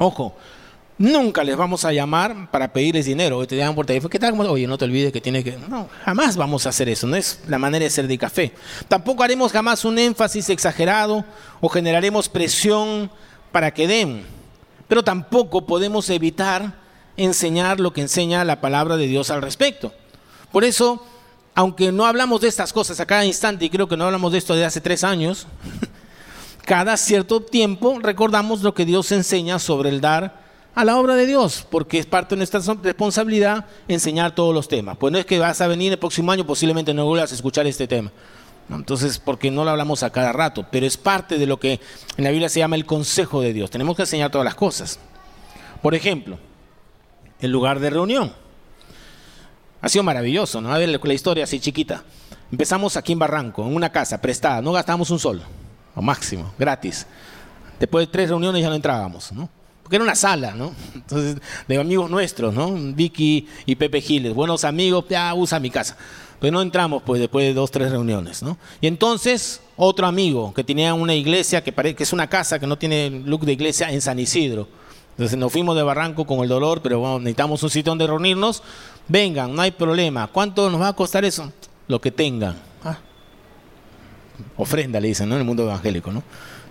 [0.00, 0.34] Ojo,
[0.98, 3.46] nunca les vamos a llamar para pedirles dinero.
[3.46, 4.38] Te llaman por teléfono, ¿qué tal?
[4.40, 5.56] Oye, no te olvides que tiene que...
[5.56, 8.52] No, jamás vamos a hacer eso, no es la manera de ser de café.
[8.88, 11.24] Tampoco haremos jamás un énfasis exagerado
[11.60, 13.10] o generaremos presión
[13.52, 14.24] para que den.
[14.88, 16.74] Pero tampoco podemos evitar
[17.16, 19.92] enseñar lo que enseña la palabra de Dios al respecto.
[20.52, 21.04] Por eso,
[21.54, 24.38] aunque no hablamos de estas cosas a cada instante, y creo que no hablamos de
[24.38, 25.46] esto desde hace tres años,
[26.64, 31.26] cada cierto tiempo recordamos lo que Dios enseña sobre el dar a la obra de
[31.26, 34.96] Dios, porque es parte de nuestra responsabilidad enseñar todos los temas.
[34.96, 37.66] Pues no es que vas a venir el próximo año, posiblemente no vuelvas a escuchar
[37.66, 38.12] este tema.
[38.70, 41.80] Entonces, porque no lo hablamos a cada rato, pero es parte de lo que
[42.16, 43.70] en la Biblia se llama el consejo de Dios.
[43.70, 44.98] Tenemos que enseñar todas las cosas.
[45.82, 46.38] Por ejemplo,
[47.40, 48.32] el lugar de reunión.
[49.80, 50.72] Ha sido maravilloso, ¿no?
[50.72, 52.02] A ver la historia así chiquita.
[52.50, 55.42] Empezamos aquí en Barranco, en una casa prestada, no gastamos un sol
[56.02, 57.06] máximo, gratis.
[57.78, 59.48] Después de tres reuniones ya no entrábamos, ¿no?
[59.88, 60.74] Porque era una sala, ¿no?
[60.94, 62.74] Entonces, de amigos nuestros, ¿no?
[62.74, 65.96] Vicky y Pepe Giles, buenos amigos, ya usa mi casa.
[66.38, 68.58] Pero no entramos, pues, después de dos, tres reuniones, ¿no?
[68.82, 72.66] Y entonces, otro amigo que tenía una iglesia que parece que es una casa que
[72.66, 74.68] no tiene look de iglesia en San Isidro.
[75.12, 78.62] Entonces nos fuimos de Barranco con el dolor, pero bueno, necesitamos un sitio donde reunirnos.
[79.08, 80.26] Vengan, no hay problema.
[80.26, 81.50] ¿Cuánto nos va a costar eso?
[81.86, 82.56] Lo que tengan
[84.58, 85.36] ofrenda, le dicen, ¿no?
[85.36, 86.22] En el mundo evangélico, ¿no?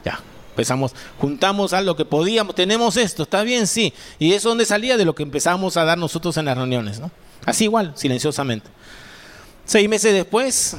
[0.06, 0.20] Ya,
[0.58, 3.94] empezamos, juntamos a lo que podíamos, tenemos esto, está bien, sí.
[4.18, 7.12] Y eso donde salía de lo que empezamos a dar nosotros en las reuniones, ¿no?
[7.46, 8.68] Así igual, silenciosamente.
[9.66, 10.76] Seis meses después,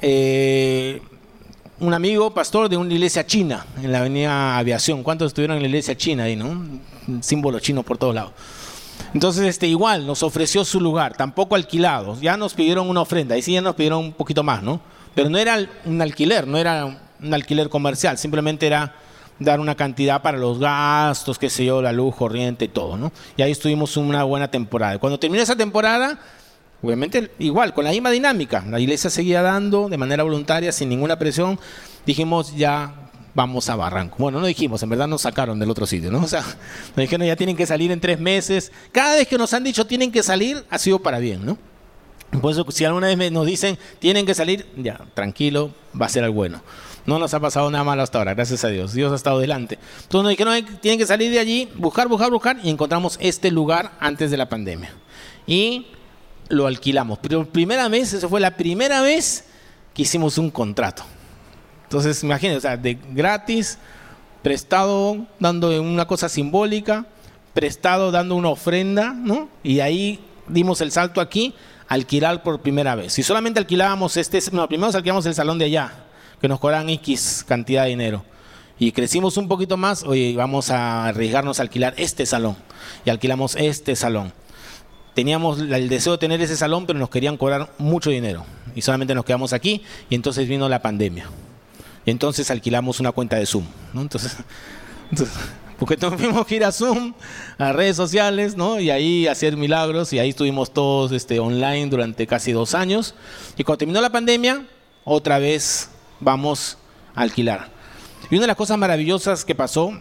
[0.00, 1.00] eh,
[1.78, 5.04] un amigo, pastor de una iglesia china en la avenida Aviación.
[5.04, 6.66] ¿Cuántos estuvieron en la iglesia china ahí, no?
[7.20, 8.32] Símbolo chino por todos lados.
[9.12, 12.20] Entonces, este, igual, nos ofreció su lugar, tampoco alquilado.
[12.20, 14.80] Ya nos pidieron una ofrenda, y sí ya nos pidieron un poquito más, ¿no?
[15.14, 16.84] Pero no era un alquiler, no era
[17.20, 19.03] un alquiler comercial, simplemente era
[19.38, 23.12] dar una cantidad para los gastos, qué sé yo, la luz, corriente, todo, ¿no?
[23.36, 24.98] Y ahí estuvimos una buena temporada.
[24.98, 26.18] Cuando terminó esa temporada,
[26.82, 31.18] obviamente igual, con la misma dinámica, la iglesia seguía dando de manera voluntaria, sin ninguna
[31.18, 31.58] presión,
[32.06, 32.94] dijimos ya
[33.34, 34.16] vamos a Barranco.
[34.18, 36.18] Bueno, no dijimos, en verdad nos sacaron del otro sitio, ¿no?
[36.24, 38.72] O sea, nos dijeron ya tienen que salir en tres meses.
[38.92, 41.58] Cada vez que nos han dicho tienen que salir, ha sido para bien, ¿no?
[42.40, 46.24] Por eso, si alguna vez nos dicen tienen que salir, ya, tranquilo, va a ser
[46.24, 46.62] algo bueno.
[47.06, 48.94] No nos ha pasado nada malo hasta ahora, gracias a Dios.
[48.94, 49.78] Dios ha estado delante.
[50.02, 53.92] Entonces nos dijeron tienen que salir de allí, buscar, buscar, buscar, y encontramos este lugar
[54.00, 54.92] antes de la pandemia.
[55.46, 55.86] Y
[56.48, 57.18] lo alquilamos.
[57.20, 59.44] Pero primera vez, eso fue la primera vez
[59.92, 61.04] que hicimos un contrato.
[61.84, 63.78] Entonces, imagínense, o sea, de gratis,
[64.42, 67.06] prestado dando una cosa simbólica,
[67.52, 69.48] prestado dando una ofrenda, ¿no?
[69.62, 71.54] Y ahí dimos el salto aquí
[71.88, 73.12] alquilar por primera vez.
[73.12, 75.92] Si solamente alquilábamos este, no, primero alquilamos el salón de allá,
[76.44, 78.22] que nos cobran X cantidad de dinero.
[78.78, 82.54] Y crecimos un poquito más, oye, vamos a arriesgarnos a alquilar este salón.
[83.06, 84.30] Y alquilamos este salón.
[85.14, 88.44] Teníamos el deseo de tener ese salón, pero nos querían cobrar mucho dinero.
[88.74, 91.30] Y solamente nos quedamos aquí, y entonces vino la pandemia.
[92.04, 93.64] Y entonces alquilamos una cuenta de Zoom.
[93.94, 94.02] ¿no?
[94.02, 94.36] entonces
[95.78, 97.14] porque tuvimos que ir a Zoom,
[97.56, 98.78] a redes sociales, ¿no?
[98.80, 103.14] Y ahí hacer milagros y ahí estuvimos todos este, online durante casi dos años.
[103.56, 104.66] Y cuando terminó la pandemia,
[105.04, 105.88] otra vez
[106.20, 106.78] vamos
[107.14, 107.68] a alquilar.
[108.30, 109.92] Y una de las cosas maravillosas que pasó,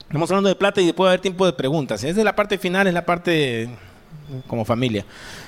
[0.00, 2.04] estamos hablando de plata y después va a haber tiempo de preguntas.
[2.04, 3.68] Es de la parte final, es la parte
[4.46, 5.04] como familia.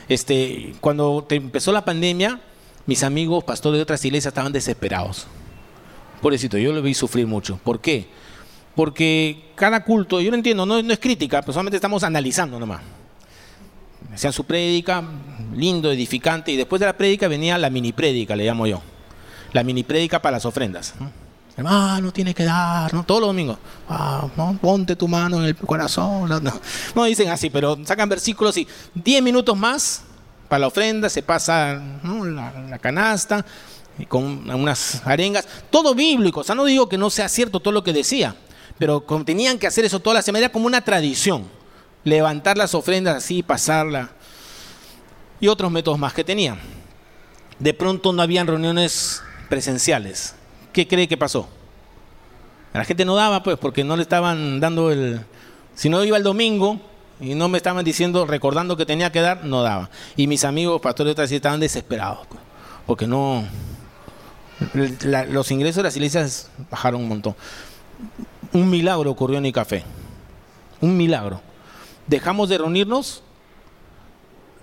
[0.09, 2.41] Este, cuando empezó la pandemia,
[2.87, 5.27] mis amigos, pastores de otras iglesias, estaban desesperados.
[6.21, 7.59] Pobrecito, yo lo vi sufrir mucho.
[7.63, 8.09] ¿Por qué?
[8.75, 12.81] porque cada culto, yo no entiendo, no, es crítica, pero solamente estamos analizando nomás.
[14.13, 15.05] Hacían su prédica,
[15.55, 18.83] lindo, edificante, y después de la prédica venía la mini prédica, le llamo yo.
[19.53, 20.95] La mini prédica para las ofrendas.
[21.57, 23.05] Hermano, tiene que dar, ¿no?
[23.05, 23.59] Todos los domingos.
[23.89, 24.27] Ah,
[24.61, 26.31] Ponte tu mano en el corazón.
[26.95, 30.03] No, dicen así, pero sacan versículos y 10 minutos más
[30.49, 33.45] para la ofrenda, se pasa la canasta,
[34.09, 37.85] con unas arengas, todo bíblico, o sea, no digo que no sea cierto todo lo
[37.85, 38.35] que decía,
[38.79, 41.47] pero tenían que hacer eso toda la semana, era como una tradición,
[42.03, 44.11] levantar las ofrendas así, pasarla,
[45.39, 46.59] y otros métodos más que tenían.
[47.59, 50.35] De pronto no habían reuniones presenciales.
[50.73, 51.47] ¿Qué cree que pasó?
[52.73, 55.21] La gente no daba, pues, porque no le estaban dando el...
[55.75, 56.81] Si no iba el domingo
[57.21, 59.91] y no me estaban diciendo, recordando que tenía que dar, no daba.
[60.17, 62.41] Y mis amigos pastores estaban desesperados, pues,
[62.87, 63.45] porque no...
[65.29, 67.35] los ingresos de las iglesias bajaron un montón.
[68.53, 69.85] Un milagro ocurrió en el café.
[70.81, 71.43] Un milagro.
[72.07, 73.23] Dejamos de reunirnos,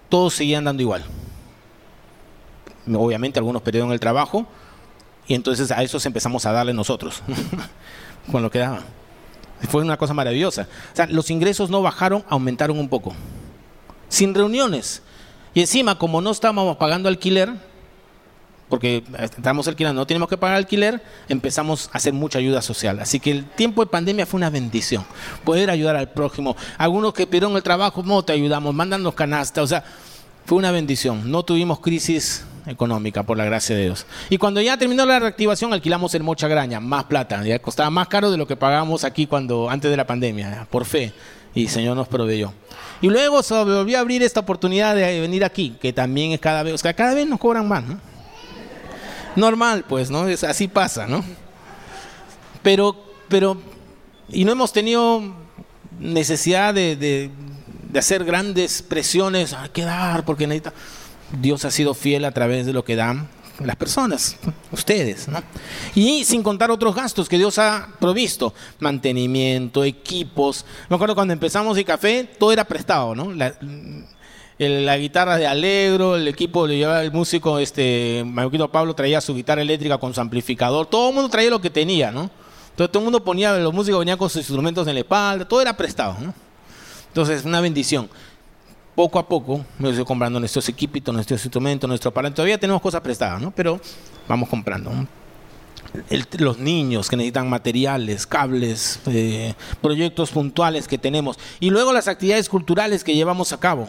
[0.10, 1.04] todos seguían dando igual.
[2.94, 4.48] Obviamente algunos perdieron el trabajo,
[5.28, 7.22] y entonces a esos empezamos a darle nosotros,
[8.32, 8.82] con lo que daba.
[9.70, 10.68] Fue una cosa maravillosa.
[10.94, 13.14] O sea, los ingresos no bajaron, aumentaron un poco.
[14.08, 15.02] Sin reuniones.
[15.54, 17.52] Y encima, como no estábamos pagando alquiler,
[18.70, 23.00] porque estamos alquilando, no tenemos que pagar alquiler, empezamos a hacer mucha ayuda social.
[23.00, 25.06] Así que el tiempo de pandemia fue una bendición.
[25.44, 26.56] Poder ayudar al prójimo.
[26.78, 29.62] Algunos que pidieron el trabajo, no te ayudamos, mándanos canasta.
[29.62, 29.84] O sea,
[30.46, 31.32] fue una bendición.
[31.32, 34.06] No tuvimos crisis económica, por la gracia de Dios.
[34.30, 38.08] Y cuando ya terminó la reactivación, alquilamos el Mocha Graña, más plata, ya costaba más
[38.08, 41.14] caro de lo que pagábamos aquí cuando antes de la pandemia, por fe.
[41.54, 42.54] Y el Señor nos proveyó.
[43.02, 46.64] Y luego se volvió a abrir esta oportunidad de venir aquí, que también es cada
[46.64, 48.00] vez, o sea, cada vez nos cobran más, ¿no?
[49.36, 50.28] Normal, pues, ¿no?
[50.28, 51.24] Es, así pasa, ¿no?
[52.64, 52.96] Pero,
[53.28, 53.58] pero,
[54.30, 55.22] y no hemos tenido
[56.00, 57.32] necesidad de, de,
[57.98, 60.74] hacer grandes presiones, hay que dar, porque necesita
[61.32, 63.28] Dios ha sido fiel a través de lo que dan
[63.60, 64.38] las personas,
[64.72, 65.42] ustedes, ¿no?
[65.96, 70.66] Y sin contar otros gastos que Dios ha provisto, mantenimiento, equipos.
[70.90, 73.32] Me acuerdo cuando empezamos el café, todo era prestado, ¿no?
[74.60, 79.98] La, guitarra de Alegro, el equipo el músico, este, Marquito Pablo traía su guitarra eléctrica
[79.98, 82.30] con su amplificador, todo el mundo traía lo que tenía, ¿no?
[82.72, 85.62] Entonces todo el mundo ponía, los músicos venían con sus instrumentos en la espalda, todo
[85.62, 86.34] era prestado, ¿no?
[87.08, 88.10] Entonces, una bendición
[88.98, 92.38] poco a poco me estoy comprando nuestros equipitos, nuestros instrumentos, nuestro aparato.
[92.38, 93.52] Todavía tenemos cosas prestadas, ¿no?
[93.52, 93.80] Pero
[94.28, 94.92] vamos comprando.
[96.40, 101.38] los niños que necesitan materiales, cables, eh, proyectos puntuales que tenemos.
[101.60, 103.88] Y luego las actividades culturales que llevamos a cabo.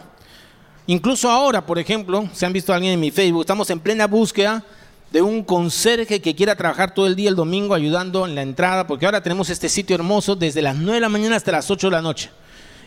[0.85, 4.63] Incluso ahora, por ejemplo, se han visto alguien en mi Facebook, estamos en plena búsqueda
[5.11, 8.85] de un conserje que quiera trabajar todo el día el domingo ayudando en la entrada,
[8.85, 11.87] porque ahora tenemos este sitio hermoso desde las 9 de la mañana hasta las 8
[11.87, 12.29] de la noche.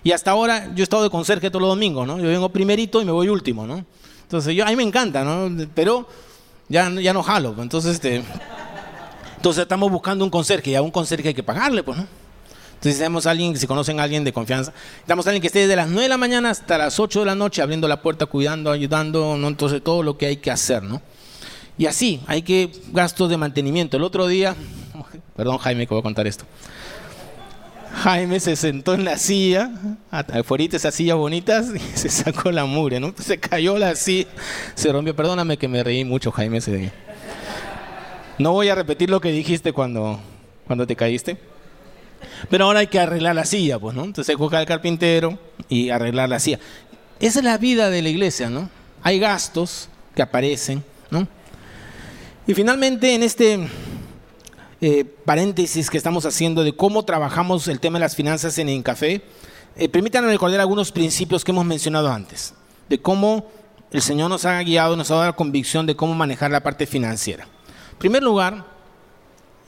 [0.04, 2.18] Y hasta ahora yo he estado de conserje todos los domingos, ¿no?
[2.18, 3.84] Yo vengo primerito y me voy último, ¿no?
[4.22, 5.50] Entonces, yo, a mí me encanta, ¿no?
[5.74, 6.08] Pero
[6.68, 7.52] ya, ya no jalo.
[7.52, 7.62] Pues.
[7.64, 8.22] Entonces, este,
[9.36, 12.06] entonces estamos buscando un conserje y a un conserje hay que pagarle, pues, ¿no?
[12.74, 14.72] Entonces tenemos a alguien, si conocen a alguien de confianza,
[15.06, 17.26] tenemos a alguien que esté desde las 9 de la mañana hasta las 8 de
[17.26, 19.46] la noche abriendo la puerta, cuidando, ayudando, ¿no?
[19.46, 21.00] Entonces todo lo que hay que hacer, ¿no?
[21.78, 23.96] Y así, hay que gastos de mantenimiento.
[23.96, 24.56] El otro día,
[25.36, 26.44] perdón Jaime que voy a contar esto.
[27.94, 29.70] Jaime se sentó en la silla,
[30.10, 33.14] afuera esas sillas bonitas, y se sacó la mure, ¿no?
[33.18, 34.28] Se cayó la silla,
[34.74, 35.14] se rompió.
[35.14, 36.60] Perdóname que me reí mucho, Jaime.
[38.38, 40.18] No voy a repetir lo que dijiste cuando,
[40.66, 41.36] cuando te caíste.
[42.48, 44.04] Pero ahora hay que arreglar la silla, pues, ¿no?
[44.04, 45.38] Entonces coge al carpintero
[45.68, 46.58] y arreglar la silla.
[47.20, 48.68] Esa es la vida de la iglesia, ¿no?
[49.02, 51.28] Hay gastos que aparecen, ¿no?
[52.46, 53.68] Y finalmente en este
[54.84, 58.82] eh, paréntesis que estamos haciendo de cómo trabajamos el tema de las finanzas en el
[58.82, 59.22] café,
[59.76, 62.52] eh, permítanme recordar algunos principios que hemos mencionado antes,
[62.88, 63.46] de cómo
[63.92, 66.86] el Señor nos ha guiado, nos ha dado la convicción de cómo manejar la parte
[66.86, 67.44] financiera.
[67.92, 68.64] En primer lugar,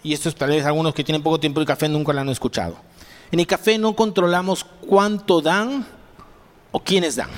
[0.03, 2.29] y esto es tal vez algunos que tienen poco tiempo de café nunca lo han
[2.29, 2.77] escuchado,
[3.31, 5.87] en el café no controlamos cuánto dan
[6.73, 7.31] o quiénes dan.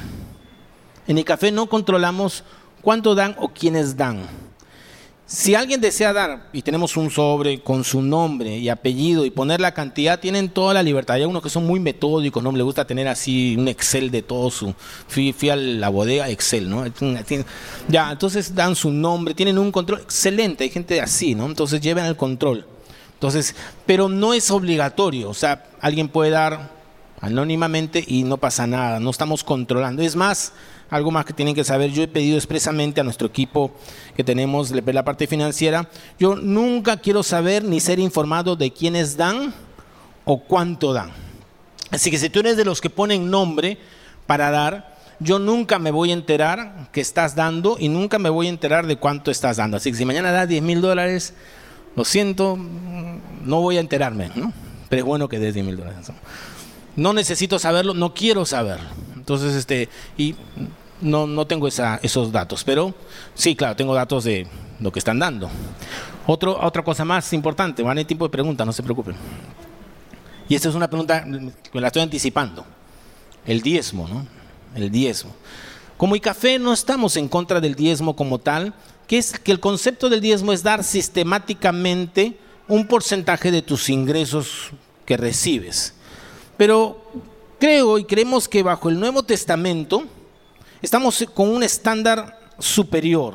[1.07, 2.43] En el café no controlamos
[2.81, 4.46] cuánto dan o quiénes dan.
[5.29, 9.61] Si alguien desea dar, y tenemos un sobre con su nombre y apellido y poner
[9.61, 11.17] la cantidad, tienen toda la libertad.
[11.17, 12.53] Hay unos que son muy metódicos, ¿no?
[12.53, 14.73] Le gusta tener así un Excel de todo su...
[15.09, 16.85] Fui, a la bodega Excel, ¿no?
[17.89, 20.63] Ya, entonces dan su nombre, tienen un control excelente.
[20.63, 21.47] Hay gente así, ¿no?
[21.47, 22.65] Entonces lleven el control.
[23.15, 25.29] Entonces, pero no es obligatorio.
[25.29, 26.71] O sea, alguien puede dar
[27.21, 29.01] anónimamente y no pasa nada.
[29.01, 30.03] No estamos controlando.
[30.03, 30.53] Es más,
[30.91, 33.73] algo más que tienen que saber, yo he pedido expresamente a nuestro equipo
[34.17, 39.53] que tenemos la parte financiera, yo nunca quiero saber ni ser informado de quiénes dan
[40.25, 41.11] o cuánto dan.
[41.91, 43.79] Así que si tú eres de los que ponen nombre
[44.27, 48.47] para dar, yo nunca me voy a enterar que estás dando y nunca me voy
[48.47, 49.77] a enterar de cuánto estás dando.
[49.77, 51.35] Así que si mañana das 10 mil dólares,
[51.95, 52.59] lo siento,
[53.45, 54.53] no voy a enterarme, ¿no?
[54.89, 56.13] Pero es bueno que des 10 mil dólares.
[56.97, 58.89] No necesito saberlo, no quiero saberlo.
[59.27, 60.37] Entonces, este, y
[61.01, 62.95] no, no tengo esos datos, pero
[63.35, 64.47] sí, claro, tengo datos de
[64.79, 65.51] lo que están dando.
[66.27, 69.17] Otra cosa más importante, van a tipo de preguntas, no se preocupen.
[70.49, 71.25] Y esta es una pregunta
[71.73, 72.65] que la estoy anticipando.
[73.45, 74.25] El diezmo, ¿no?
[74.77, 75.33] El diezmo.
[75.97, 78.75] Como café no estamos en contra del diezmo como tal,
[79.09, 84.71] que es que el concepto del diezmo es dar sistemáticamente un porcentaje de tus ingresos
[85.05, 85.95] que recibes.
[86.57, 87.03] Pero
[87.59, 90.05] creo y creemos que bajo el Nuevo Testamento
[90.83, 93.35] estamos con un estándar superior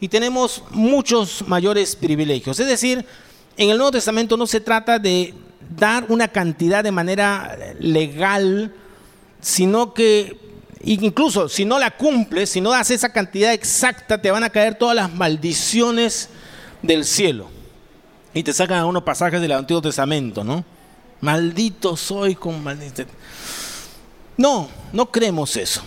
[0.00, 2.58] y tenemos muchos mayores privilegios.
[2.60, 3.04] Es decir,
[3.56, 5.34] en el Nuevo Testamento no se trata de
[5.76, 8.72] dar una cantidad de manera legal,
[9.40, 10.38] sino que
[10.84, 14.76] incluso si no la cumples, si no das esa cantidad exacta, te van a caer
[14.76, 16.28] todas las maldiciones
[16.82, 17.50] del cielo.
[18.34, 20.64] Y te sacan algunos pasajes del Antiguo Testamento, ¿no?
[21.20, 23.04] Maldito soy con maldito.
[24.38, 25.82] No, no creemos eso,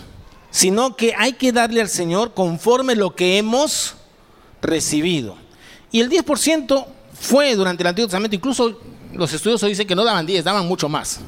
[0.50, 3.94] sino que hay que darle al Señor conforme lo que hemos
[4.60, 5.36] recibido.
[5.90, 6.86] Y el 10%
[7.18, 8.78] fue durante el Antiguo Testamento, incluso
[9.12, 11.20] los estudiosos dicen que no daban 10, daban mucho más.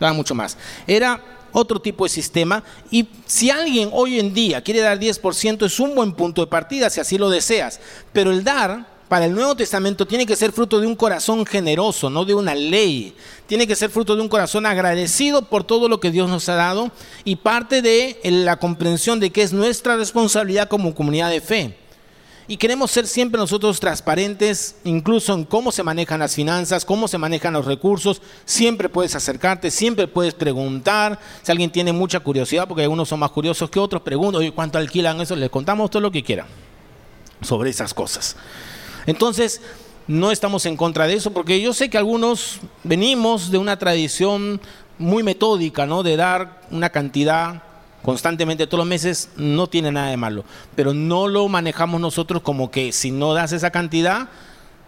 [0.00, 0.58] Daban mucho más.
[0.86, 5.80] Era otro tipo de sistema y si alguien hoy en día quiere dar 10% es
[5.80, 7.80] un buen punto de partida si así lo deseas.
[8.12, 12.10] Pero el dar para el Nuevo Testamento tiene que ser fruto de un corazón generoso,
[12.10, 13.14] no de una ley.
[13.46, 16.54] Tiene que ser fruto de un corazón agradecido por todo lo que Dios nos ha
[16.54, 16.90] dado
[17.24, 21.76] y parte de la comprensión de que es nuestra responsabilidad como comunidad de fe.
[22.48, 27.18] Y queremos ser siempre nosotros transparentes, incluso en cómo se manejan las finanzas, cómo se
[27.18, 28.22] manejan los recursos.
[28.44, 31.18] Siempre puedes acercarte, siempre puedes preguntar.
[31.42, 34.78] Si alguien tiene mucha curiosidad, porque algunos son más curiosos que otros, pregunto, oye, ¿cuánto
[34.78, 35.34] alquilan eso?
[35.34, 36.46] Les contamos todo lo que quieran
[37.40, 38.36] sobre esas cosas.
[39.06, 39.60] Entonces,
[40.06, 44.60] no estamos en contra de eso, porque yo sé que algunos venimos de una tradición
[44.98, 46.02] muy metódica, ¿no?
[46.02, 47.62] De dar una cantidad
[48.02, 50.44] constantemente todos los meses, no tiene nada de malo.
[50.76, 54.28] Pero no lo manejamos nosotros como que si no das esa cantidad,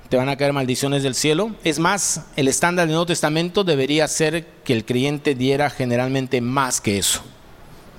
[0.08, 1.50] te van a caer maldiciones del cielo.
[1.64, 6.80] Es más, el estándar del Nuevo Testamento debería ser que el creyente diera generalmente más
[6.80, 7.20] que eso.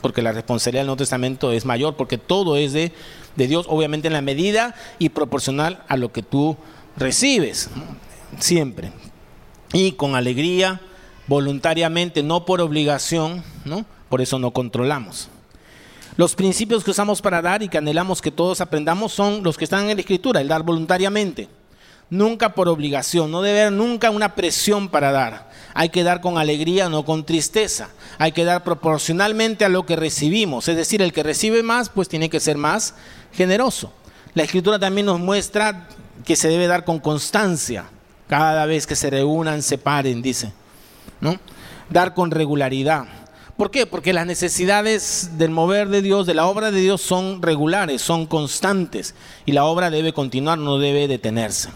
[0.01, 2.93] Porque la responsabilidad del Nuevo Testamento es mayor, porque todo es de,
[3.39, 6.57] de Dios, obviamente en la medida y proporcional a lo que tú
[6.97, 7.69] recibes.
[8.37, 8.91] Siempre.
[9.73, 10.81] Y con alegría,
[11.27, 13.85] voluntariamente, no por obligación, ¿no?
[14.09, 15.29] por eso no controlamos.
[16.17, 19.63] Los principios que usamos para dar y que anhelamos que todos aprendamos son los que
[19.63, 21.47] están en la escritura, el dar voluntariamente.
[22.09, 25.49] Nunca por obligación, no debe haber nunca una presión para dar.
[25.75, 27.89] Hay que dar con alegría, no con tristeza.
[28.17, 30.67] Hay que dar proporcionalmente a lo que recibimos.
[30.67, 32.95] Es decir, el que recibe más, pues tiene que ser más
[33.33, 33.93] generoso.
[34.33, 35.87] La escritura también nos muestra
[36.25, 37.85] que se debe dar con constancia.
[38.27, 40.53] Cada vez que se reúnan, se paren, dice.
[41.21, 41.39] ¿no?
[41.89, 43.05] Dar con regularidad.
[43.57, 43.85] ¿Por qué?
[43.85, 48.25] Porque las necesidades del mover de Dios, de la obra de Dios, son regulares, son
[48.25, 49.15] constantes.
[49.45, 51.69] Y la obra debe continuar, no debe detenerse.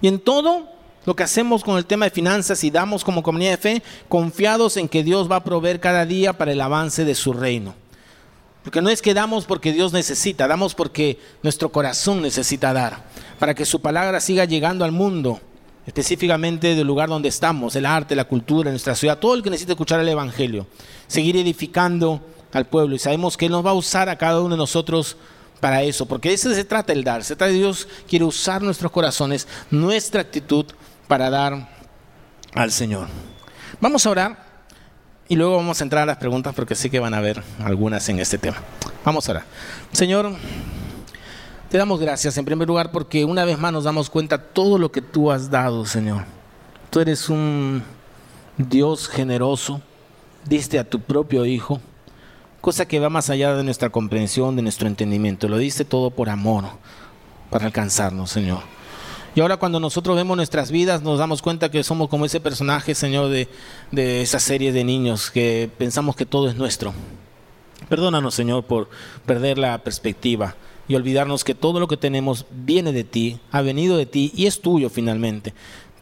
[0.00, 0.68] Y en todo
[1.04, 4.76] lo que hacemos con el tema de finanzas y damos como comunidad de fe, confiados
[4.76, 7.74] en que Dios va a proveer cada día para el avance de su reino.
[8.66, 13.04] Porque no es que damos porque Dios necesita, damos porque nuestro corazón necesita dar,
[13.38, 15.40] para que su palabra siga llegando al mundo
[15.86, 19.74] específicamente del lugar donde estamos, el arte, la cultura, nuestra ciudad, todo el que necesita
[19.74, 20.66] escuchar el Evangelio,
[21.06, 22.20] seguir edificando
[22.52, 22.96] al pueblo.
[22.96, 25.16] Y sabemos que Él nos va a usar a cada uno de nosotros
[25.60, 27.22] para eso, porque de eso se trata el dar.
[27.22, 30.66] Se trata de Dios quiere usar nuestros corazones, nuestra actitud
[31.06, 31.68] para dar
[32.52, 33.06] al Señor.
[33.80, 34.45] Vamos a orar
[35.28, 38.08] y luego vamos a entrar a las preguntas porque sé que van a haber algunas
[38.08, 38.58] en este tema.
[39.04, 39.44] Vamos a orar.
[39.92, 40.32] Señor,
[41.70, 44.92] te damos gracias en primer lugar porque una vez más nos damos cuenta todo lo
[44.92, 46.24] que tú has dado, Señor.
[46.90, 47.82] Tú eres un
[48.56, 49.80] Dios generoso,
[50.44, 51.80] diste a tu propio Hijo,
[52.60, 55.48] cosa que va más allá de nuestra comprensión, de nuestro entendimiento.
[55.48, 56.64] Lo diste todo por amor,
[57.50, 58.75] para alcanzarnos, Señor.
[59.36, 62.94] Y ahora cuando nosotros vemos nuestras vidas nos damos cuenta que somos como ese personaje,
[62.94, 63.48] Señor, de,
[63.92, 66.94] de esa serie de niños que pensamos que todo es nuestro.
[67.90, 68.88] Perdónanos, Señor, por
[69.26, 70.56] perder la perspectiva
[70.88, 74.46] y olvidarnos que todo lo que tenemos viene de ti, ha venido de ti y
[74.46, 75.52] es tuyo finalmente.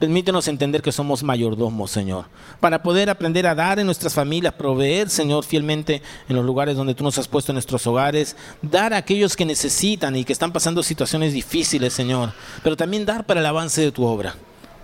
[0.04, 2.26] Permítenos entender que somos mayordomos, Señor,
[2.60, 6.94] para poder aprender a dar en nuestras familias, proveer, Señor, fielmente en los lugares donde
[6.94, 10.52] tú nos has puesto en nuestros hogares, dar a aquellos que necesitan y que están
[10.52, 14.36] pasando situaciones difíciles, Señor, pero también dar para el avance de tu obra.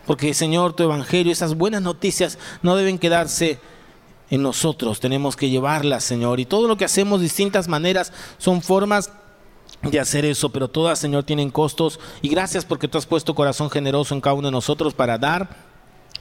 [0.06, 3.58] Porque, Señor, tu evangelio, esas buenas noticias no deben quedarse
[4.30, 9.12] en nosotros, tenemos que llevarlas, Señor, y todo lo que hacemos distintas maneras son formas
[9.82, 13.70] de hacer eso, pero todas, Señor, tienen costos y gracias porque tú has puesto corazón
[13.70, 15.48] generoso en cada uno de nosotros para dar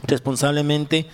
[0.03, 1.07] responsablemente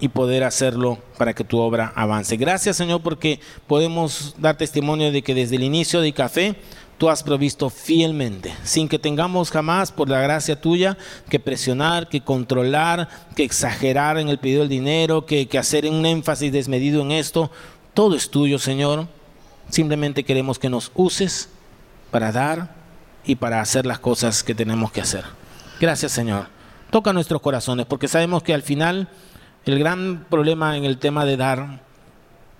[0.00, 2.36] y poder hacerlo para que tu obra avance.
[2.36, 6.56] Gracias, Señor, porque podemos dar testimonio de que desde el inicio de Café
[6.98, 10.96] tú has provisto fielmente, sin que tengamos jamás, por la gracia tuya,
[11.28, 16.04] que presionar, que controlar, que exagerar en el pedido del dinero, que, que hacer un
[16.04, 17.50] énfasis desmedido en esto.
[17.94, 19.06] Todo es tuyo, Señor.
[19.68, 21.48] Simplemente queremos que nos uses
[22.12, 22.68] para dar
[23.24, 25.24] y para hacer las cosas que tenemos que hacer.
[25.80, 26.46] Gracias, Señor.
[26.90, 29.08] Toca nuestros corazones, porque sabemos que al final
[29.64, 31.80] el gran problema en el tema de dar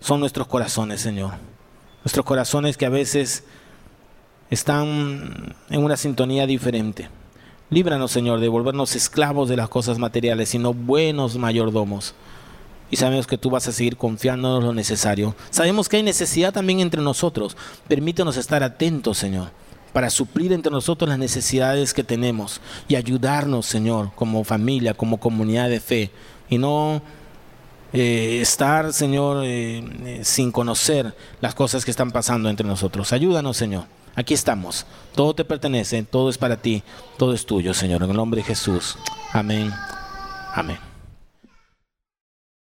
[0.00, 1.34] son nuestros corazones, Señor.
[2.03, 3.44] Nuestros corazones que a veces
[4.50, 7.09] están en una sintonía diferente.
[7.70, 12.14] Líbranos, Señor, de volvernos esclavos de las cosas materiales, sino buenos mayordomos.
[12.93, 15.34] Y sabemos que tú vas a seguir confiándonos lo necesario.
[15.49, 17.57] Sabemos que hay necesidad también entre nosotros.
[17.88, 19.49] Permítenos estar atentos, Señor,
[19.95, 25.70] para suplir entre nosotros las necesidades que tenemos y ayudarnos, Señor, como familia, como comunidad
[25.70, 26.11] de fe.
[26.51, 27.01] Y no
[27.95, 33.14] eh, estar, Señor, eh, eh, sin conocer las cosas que están pasando entre nosotros.
[33.14, 33.84] Ayúdanos, Señor.
[34.16, 34.84] Aquí estamos.
[35.14, 36.82] Todo te pertenece, todo es para ti,
[37.16, 38.03] todo es tuyo, Señor.
[38.03, 38.99] En el nombre de Jesús.
[39.32, 39.72] Amén.
[40.55, 40.91] Amén.